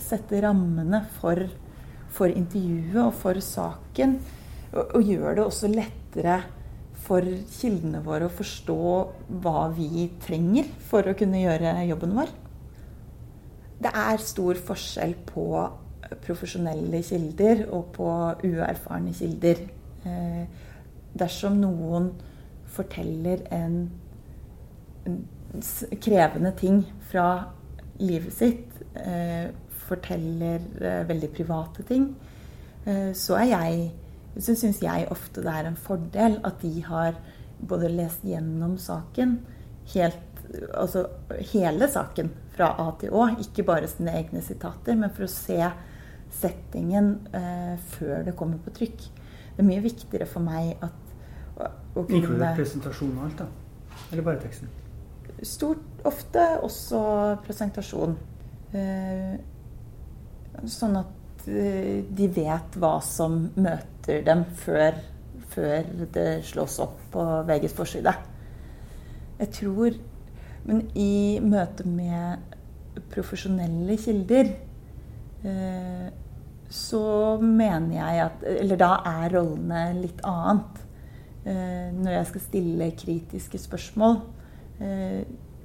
[0.00, 1.42] sette rammene for
[2.12, 4.18] for intervjuet og for saken.
[4.72, 6.40] Og, og gjør det også lettere
[7.02, 8.80] for kildene våre å forstå
[9.42, 12.34] hva vi trenger for å kunne gjøre jobben vår.
[13.82, 15.46] Det er stor forskjell på
[16.22, 18.10] profesjonelle kilder og på
[18.46, 19.64] uerfarne kilder.
[20.06, 20.44] Eh,
[21.18, 22.12] dersom noen
[22.72, 23.80] forteller en,
[25.08, 25.18] en
[26.00, 27.26] krevende ting fra
[28.02, 29.48] livet sitt, eh,
[29.86, 32.10] forteller eh, veldig private ting,
[32.84, 33.90] eh, så er jeg
[34.40, 37.18] så syns jeg ofte det er en fordel at de har
[37.68, 39.36] både lest gjennom saken,
[39.92, 40.40] helt,
[40.72, 41.04] altså
[41.52, 45.60] hele saken fra A til Å, ikke bare sine egne sitater, men for å se
[46.32, 49.04] settingen eh, før det kommer på trykk.
[49.52, 51.12] Det er mye viktigere for meg at
[51.60, 53.98] å, å kunne Inkludert presentasjon og alt, da?
[54.10, 54.72] Eller bare teksten?
[55.42, 57.00] Stort ofte også
[57.46, 58.14] presentasjon.
[58.78, 59.34] Eh,
[60.68, 64.98] Sånn at eh, de vet hva som møter dem før,
[65.50, 68.14] før det slås opp på VGs forside.
[69.40, 70.00] Jeg tror
[70.62, 72.54] Men i møte med
[73.10, 74.52] profesjonelle kilder
[75.42, 76.12] eh,
[76.70, 77.02] så
[77.42, 80.78] mener jeg at Eller da er rollene litt annet.
[81.42, 84.20] Når jeg skal stille kritiske spørsmål,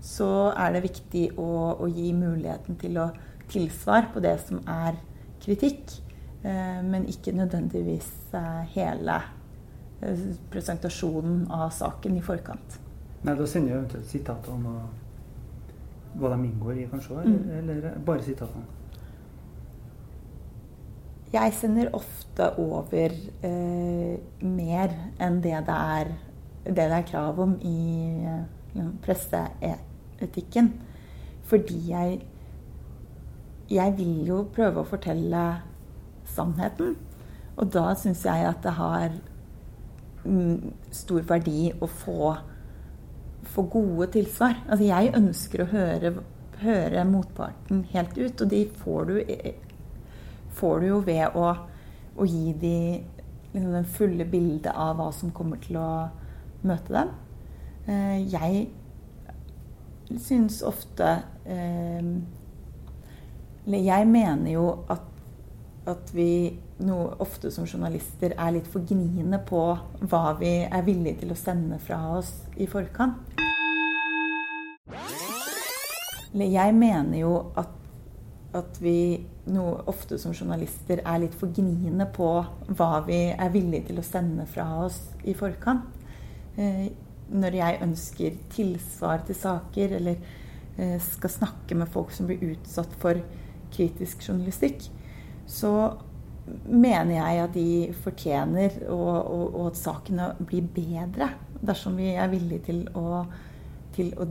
[0.07, 1.49] så er det viktig å,
[1.81, 3.07] å gi muligheten til å
[3.51, 4.99] tilsvar på det som er
[5.43, 5.97] kritikk,
[6.43, 9.19] eh, men ikke nødvendigvis eh, hele
[10.01, 12.79] eh, presentasjonen av saken i forkant.
[13.23, 17.23] Nei, Da sender jeg eventuelt sitatene om hva de inngår i, kanskje?
[17.25, 17.39] Mm.
[17.59, 18.65] eller bare sitatene?
[21.33, 23.11] Jeg sender ofte over
[23.43, 24.13] eh,
[24.47, 26.13] mer enn det det, er,
[26.63, 27.81] det det er krav om i
[28.23, 28.45] eh,
[29.03, 30.73] presseetikken.
[31.47, 32.19] Fordi jeg
[33.67, 35.43] jeg vil jo prøve å fortelle
[36.27, 36.95] sannheten.
[37.57, 39.09] Og da syns jeg at det har
[40.23, 42.31] mm, stor verdi å få,
[43.51, 44.61] få gode tilsvar.
[44.67, 46.13] Altså jeg ønsker å høre,
[46.61, 49.15] høre, motparten helt ut, og de får du,
[50.59, 51.51] får du jo ved å,
[52.15, 53.13] å gi dem
[53.51, 55.89] liksom den fulle bildet av hva som kommer til å
[56.67, 57.15] møte dem.
[57.87, 58.67] Eh, jeg
[60.19, 61.07] syns ofte
[61.47, 62.09] eh,
[63.67, 65.07] eller jeg mener jo at,
[65.91, 66.29] at vi
[66.87, 69.63] noe, ofte som journalister er litt for gniende på
[70.07, 73.35] hva vi er villige til å sende fra oss i forkant.
[76.31, 77.75] Eller jeg mener jo at,
[78.55, 82.29] at vi noe, ofte som journalister er litt for gniende på
[82.71, 85.91] hva vi er villige til å sende fra oss i forkant.
[87.27, 90.19] Når jeg ønsker tilsvar til saker, eller
[90.77, 93.19] eh, skal snakke med folk som blir utsatt for
[93.73, 94.87] kritisk journalistikk,
[95.47, 95.73] så
[96.67, 97.69] mener jeg at de
[98.03, 103.23] fortjener og, og, og at sakene blir bedre dersom vi er villige til å,
[103.95, 104.27] til å,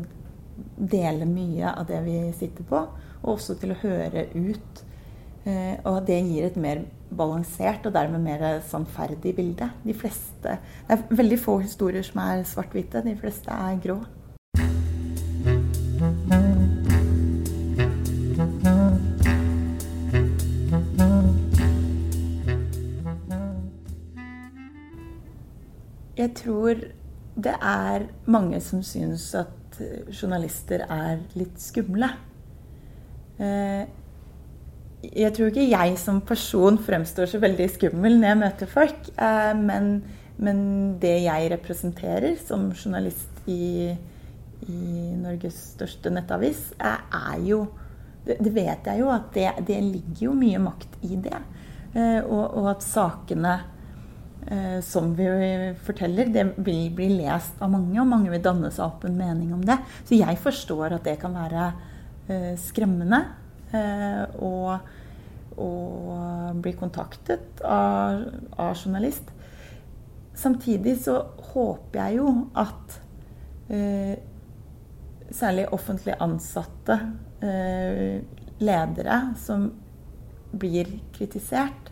[0.77, 2.79] dele mye av det vi sitter på,
[3.21, 4.79] og også til å høre ut.
[5.45, 6.81] Eh, og det gir et mer
[7.11, 9.71] balansert og dermed mer sannferdig bilde.
[9.85, 13.05] De fleste, Det er veldig få historier som er svart-hvite.
[13.05, 14.01] De fleste er grå.
[26.17, 26.75] Jeg tror
[27.37, 29.81] det er mange som syns at
[30.23, 32.09] journalister er litt skumle.
[33.39, 33.85] Eh,
[35.13, 39.55] jeg tror ikke jeg som person fremstår så veldig skummel når jeg møter folk, eh,
[39.57, 39.99] men
[40.37, 43.89] Men det jeg representerer som journalist i,
[44.69, 44.81] i
[45.17, 47.63] Norges største nettavis, er, er jo
[48.27, 51.41] det, vet jeg jo at det, det, ligger jo mye makt i det.
[51.95, 53.55] Eh, og, og, at sakene
[54.51, 55.29] eh, som vi
[55.87, 59.55] forteller, det vil bli lest av mange, og mange vil danne seg opp en mening
[59.57, 59.79] om det.
[60.05, 61.71] Så jeg forstår at det kan være
[62.29, 63.23] eh, skremmende.
[63.77, 64.79] Eh, og,
[65.57, 68.25] og bli kontaktet av,
[68.57, 69.33] av journalist.
[70.37, 71.21] Samtidig så
[71.55, 72.97] håper jeg jo at
[73.73, 74.17] eh,
[75.33, 76.99] særlig offentlig ansatte,
[77.41, 78.21] eh,
[78.59, 79.71] ledere som
[80.57, 81.91] blir kritisert,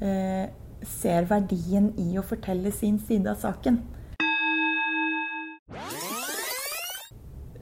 [0.00, 0.50] eh,
[0.82, 3.80] ser verdien i å fortelle sin side av saken.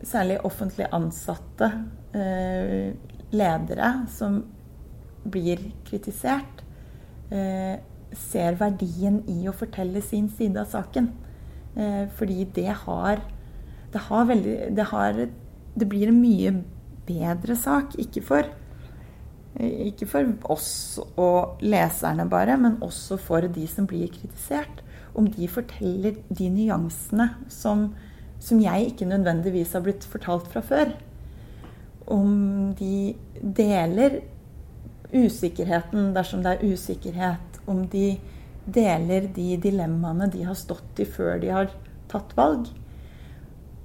[0.06, 1.70] Særlig offentlig ansatte,
[2.14, 2.92] eh,
[3.32, 4.42] ledere som
[5.26, 6.62] blir kritisert,
[7.30, 7.78] eh,
[8.14, 11.10] ser verdien i å fortelle sin side av saken.
[11.76, 13.20] Eh, fordi det har
[13.92, 15.18] det har veldig det, har,
[15.74, 16.52] det blir en mye
[17.06, 17.94] bedre sak.
[18.02, 18.48] Ikke for,
[19.56, 24.82] ikke for oss og leserne bare, men også for de som blir kritisert.
[25.16, 27.88] Om de forteller de nyansene som,
[28.42, 30.92] som jeg ikke nødvendigvis har blitt fortalt fra før.
[32.06, 34.20] Om de deler
[35.14, 38.16] usikkerheten dersom det er usikkerhet om de
[38.66, 41.70] deler de dilemmaene de har stått i før de har
[42.10, 42.66] tatt valg,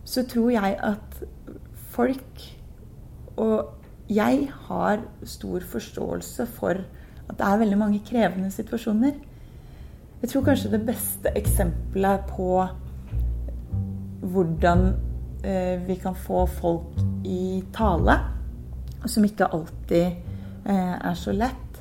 [0.05, 1.21] så tror jeg at
[1.93, 2.47] folk
[3.41, 3.77] og
[4.11, 6.81] jeg har stor forståelse for
[7.29, 9.13] at det er veldig mange krevende situasjoner.
[10.21, 12.49] Jeg tror kanskje det beste eksempelet på
[14.33, 14.83] hvordan
[15.41, 18.17] vi kan få folk i tale,
[19.09, 20.05] som ikke alltid
[20.69, 21.71] eh, er så lett,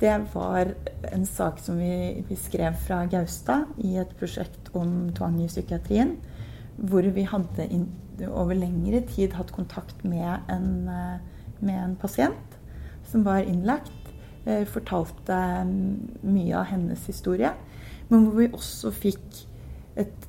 [0.00, 0.72] det var
[1.12, 6.16] en sak som vi, vi, skrev fra Gaustad i et prosjekt om tvang i psykiatrien.
[6.76, 7.68] Hvor vi hadde
[8.26, 12.58] over lengre tid hatt kontakt med en, eh, med en pasient
[13.06, 14.10] som var innlagt.
[14.44, 17.54] Eh, fortalte mm, mye av hennes historie.
[18.10, 19.44] Men hvor vi også fikk
[19.96, 20.23] et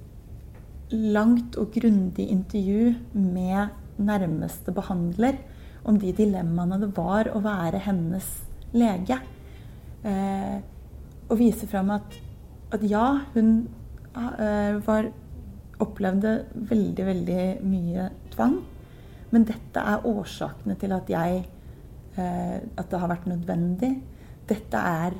[0.92, 5.40] langt og grundig intervju med nærmeste behandler
[5.86, 8.28] om de dilemmaene det var å være hennes
[8.76, 9.20] lege.
[10.06, 10.58] Eh,
[11.30, 12.18] og vise fram at,
[12.74, 13.52] at ja, hun
[14.16, 15.10] eh, var,
[15.82, 18.60] opplevde veldig, veldig mye tvang.
[19.34, 21.42] Men dette er årsakene til at jeg
[22.16, 23.92] eh, At det har vært nødvendig.
[24.48, 25.18] Dette er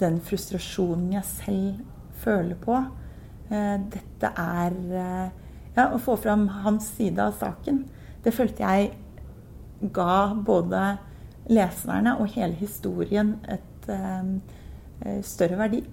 [0.00, 1.78] den frustrasjonen jeg selv
[2.20, 2.82] føler på.
[3.50, 5.28] Eh, dette er eh,
[5.76, 7.84] ja, å få fram hans side av saken.
[8.24, 10.84] Det følte jeg ga både
[11.50, 13.90] leserne og hele historien et
[15.00, 15.84] Eh, større verdi.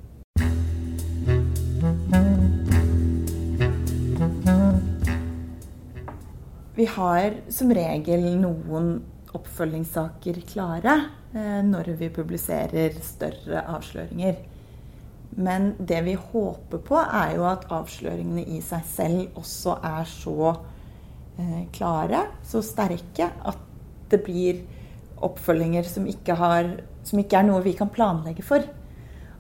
[6.76, 8.94] Vi har som regel noen
[9.36, 10.96] oppfølgingssaker klare
[11.64, 14.40] når vi publiserer større avsløringer.
[15.40, 20.52] Men det vi håper på, er jo at avsløringene i seg selv også er så
[20.52, 23.68] eh, klare, så sterke, at
[24.12, 24.60] det blir
[25.24, 26.74] oppfølginger som ikke, har,
[27.08, 28.66] som ikke, er noe vi kan planlegge for.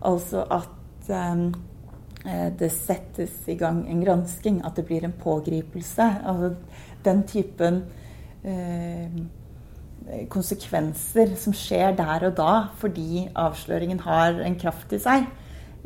[0.07, 1.49] Altså at um,
[2.57, 6.07] det settes i gang en gransking, at det blir en pågripelse.
[6.23, 6.53] Altså
[7.05, 7.81] den typen
[8.45, 9.21] uh,
[10.31, 15.27] konsekvenser som skjer der og da fordi avsløringen har en kraft i seg,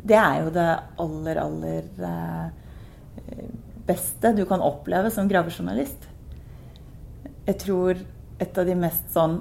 [0.06, 0.68] det er jo det
[1.02, 2.46] aller, aller uh,
[3.86, 6.08] beste du kan oppleve som gravejournalist.
[7.46, 8.00] Jeg tror
[8.42, 9.38] et av de mest sånn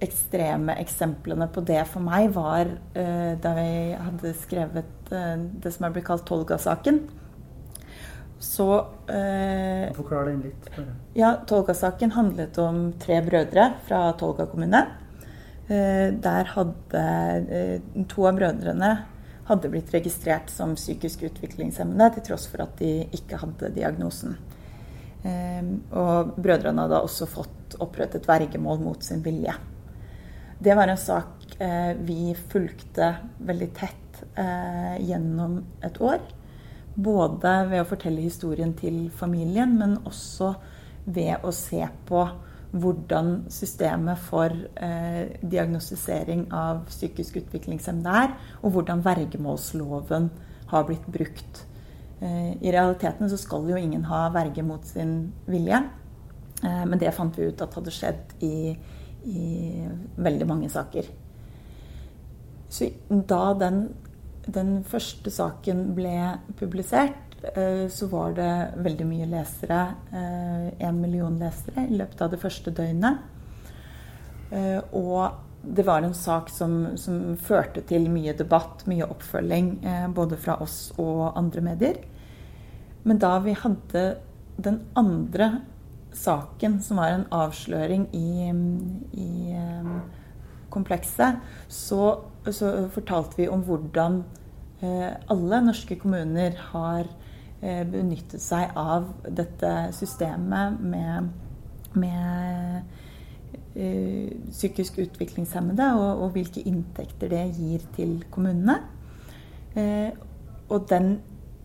[0.00, 5.86] ekstreme eksemplene på det for meg var uh, da vi hadde skrevet uh, det som
[5.86, 7.02] er blitt kalt Tolga-saken.
[8.40, 10.70] Så uh, Forklar den litt.
[10.72, 10.94] Bare.
[11.18, 14.86] Ja, Tolga-saken handlet om tre brødre fra Tolga kommune.
[15.70, 17.02] Der hadde
[18.10, 18.90] to av brødrene
[19.50, 24.38] hadde blitt registrert som psykisk utviklingshemmede, til tross for at de ikke hadde diagnosen.
[25.92, 29.52] og brødrene hadde også fått opprettet vergemål mot sin vilje.
[30.60, 36.20] Det var en sak eh, vi fulgte veldig tett eh, gjennom et år.
[36.94, 40.54] Både ved å fortelle historien til familien, men også
[41.04, 42.26] ved å se på
[42.70, 50.30] hvordan systemet for eh, diagnostisering av psykisk utviklingshemmede er, og hvordan vergemålsloven
[50.70, 51.64] har blitt brukt.
[52.20, 55.82] Eh, I realiteten så skal jo ingen ha verge mot sin vilje,
[56.62, 58.54] eh, men det fant vi ut at hadde skjedd i
[59.20, 59.84] i
[60.16, 61.04] veldig mange saker.
[62.72, 62.86] Så
[63.28, 63.82] da den
[64.54, 66.14] den første saken ble
[66.58, 67.29] publisert,
[67.88, 69.80] så var det veldig mye lesere.
[70.12, 73.22] Én eh, million lesere i løpet av det første døgnet.
[74.52, 79.74] Eh, og det var en sak som, som førte til mye debatt, mye oppfølging,
[80.16, 81.98] både fra oss og andre medier.
[83.04, 84.04] Men da vi hadde
[84.60, 85.50] den andre
[86.16, 88.48] saken, som var en avsløring i,
[89.12, 89.28] i
[90.72, 94.22] komplekset, så, så, fortalte vi om hvordan
[94.80, 97.19] alle norske kommuner har Eh,
[97.60, 101.26] benyttet seg av dette systemet med,
[101.92, 102.86] med
[103.76, 108.78] uh, psykisk utviklingshemmede, og, og, hvilke inntekter det gir til kommunene.
[109.76, 110.08] Uh,
[110.72, 111.18] og den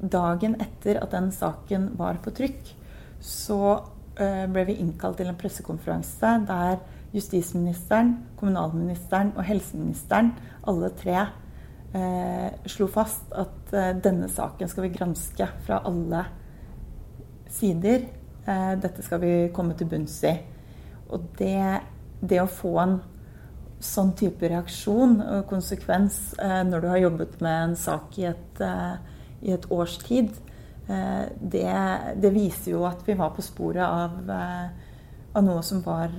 [0.03, 2.75] dagen etter at den saken var på trykk,
[3.23, 3.77] så
[4.15, 6.77] ble vi innkalt til en pressekonferanse der
[7.15, 10.33] justisministeren, kommunalministeren og helseministeren,
[10.67, 11.27] alle tre, eh,
[12.69, 16.23] slo fast at eh, denne saken skal vi granske fra alle
[17.51, 18.07] sider.
[18.45, 20.33] Eh, dette skal vi komme til bunns i.
[21.13, 21.81] Og det,
[22.21, 22.95] det, å få en
[23.83, 28.63] sånn type reaksjon og konsekvens eh, når du har jobbet med en sak i et,
[28.63, 28.95] eh,
[29.45, 30.31] i et års tid,
[30.87, 31.69] eh, det,
[32.21, 34.31] det, viser jo at vi var på sporet av,
[35.35, 36.13] av noe som var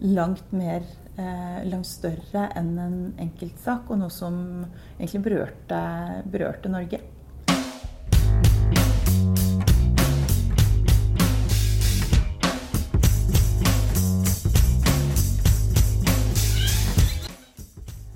[0.00, 0.86] langt mer
[1.18, 4.36] eh, langt større enn en enkeltsak, og noe som
[4.98, 5.80] egentlig berørte,
[6.30, 7.00] berørte Norge.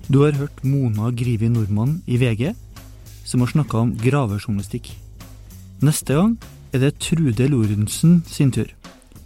[0.05, 2.53] Du har hørt Mona Grivi Nordmann i VG,
[3.25, 4.93] som har snakka om gravejournalistikk.
[5.83, 6.37] Neste gang
[6.71, 8.69] er det Trude Lorentzen sin tur.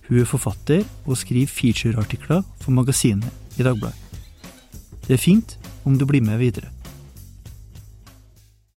[0.08, 3.96] Hun er forfatter og skriver featureartikler for magasinet i Dagbladet.
[5.08, 6.70] Det er fint om du blir med videre.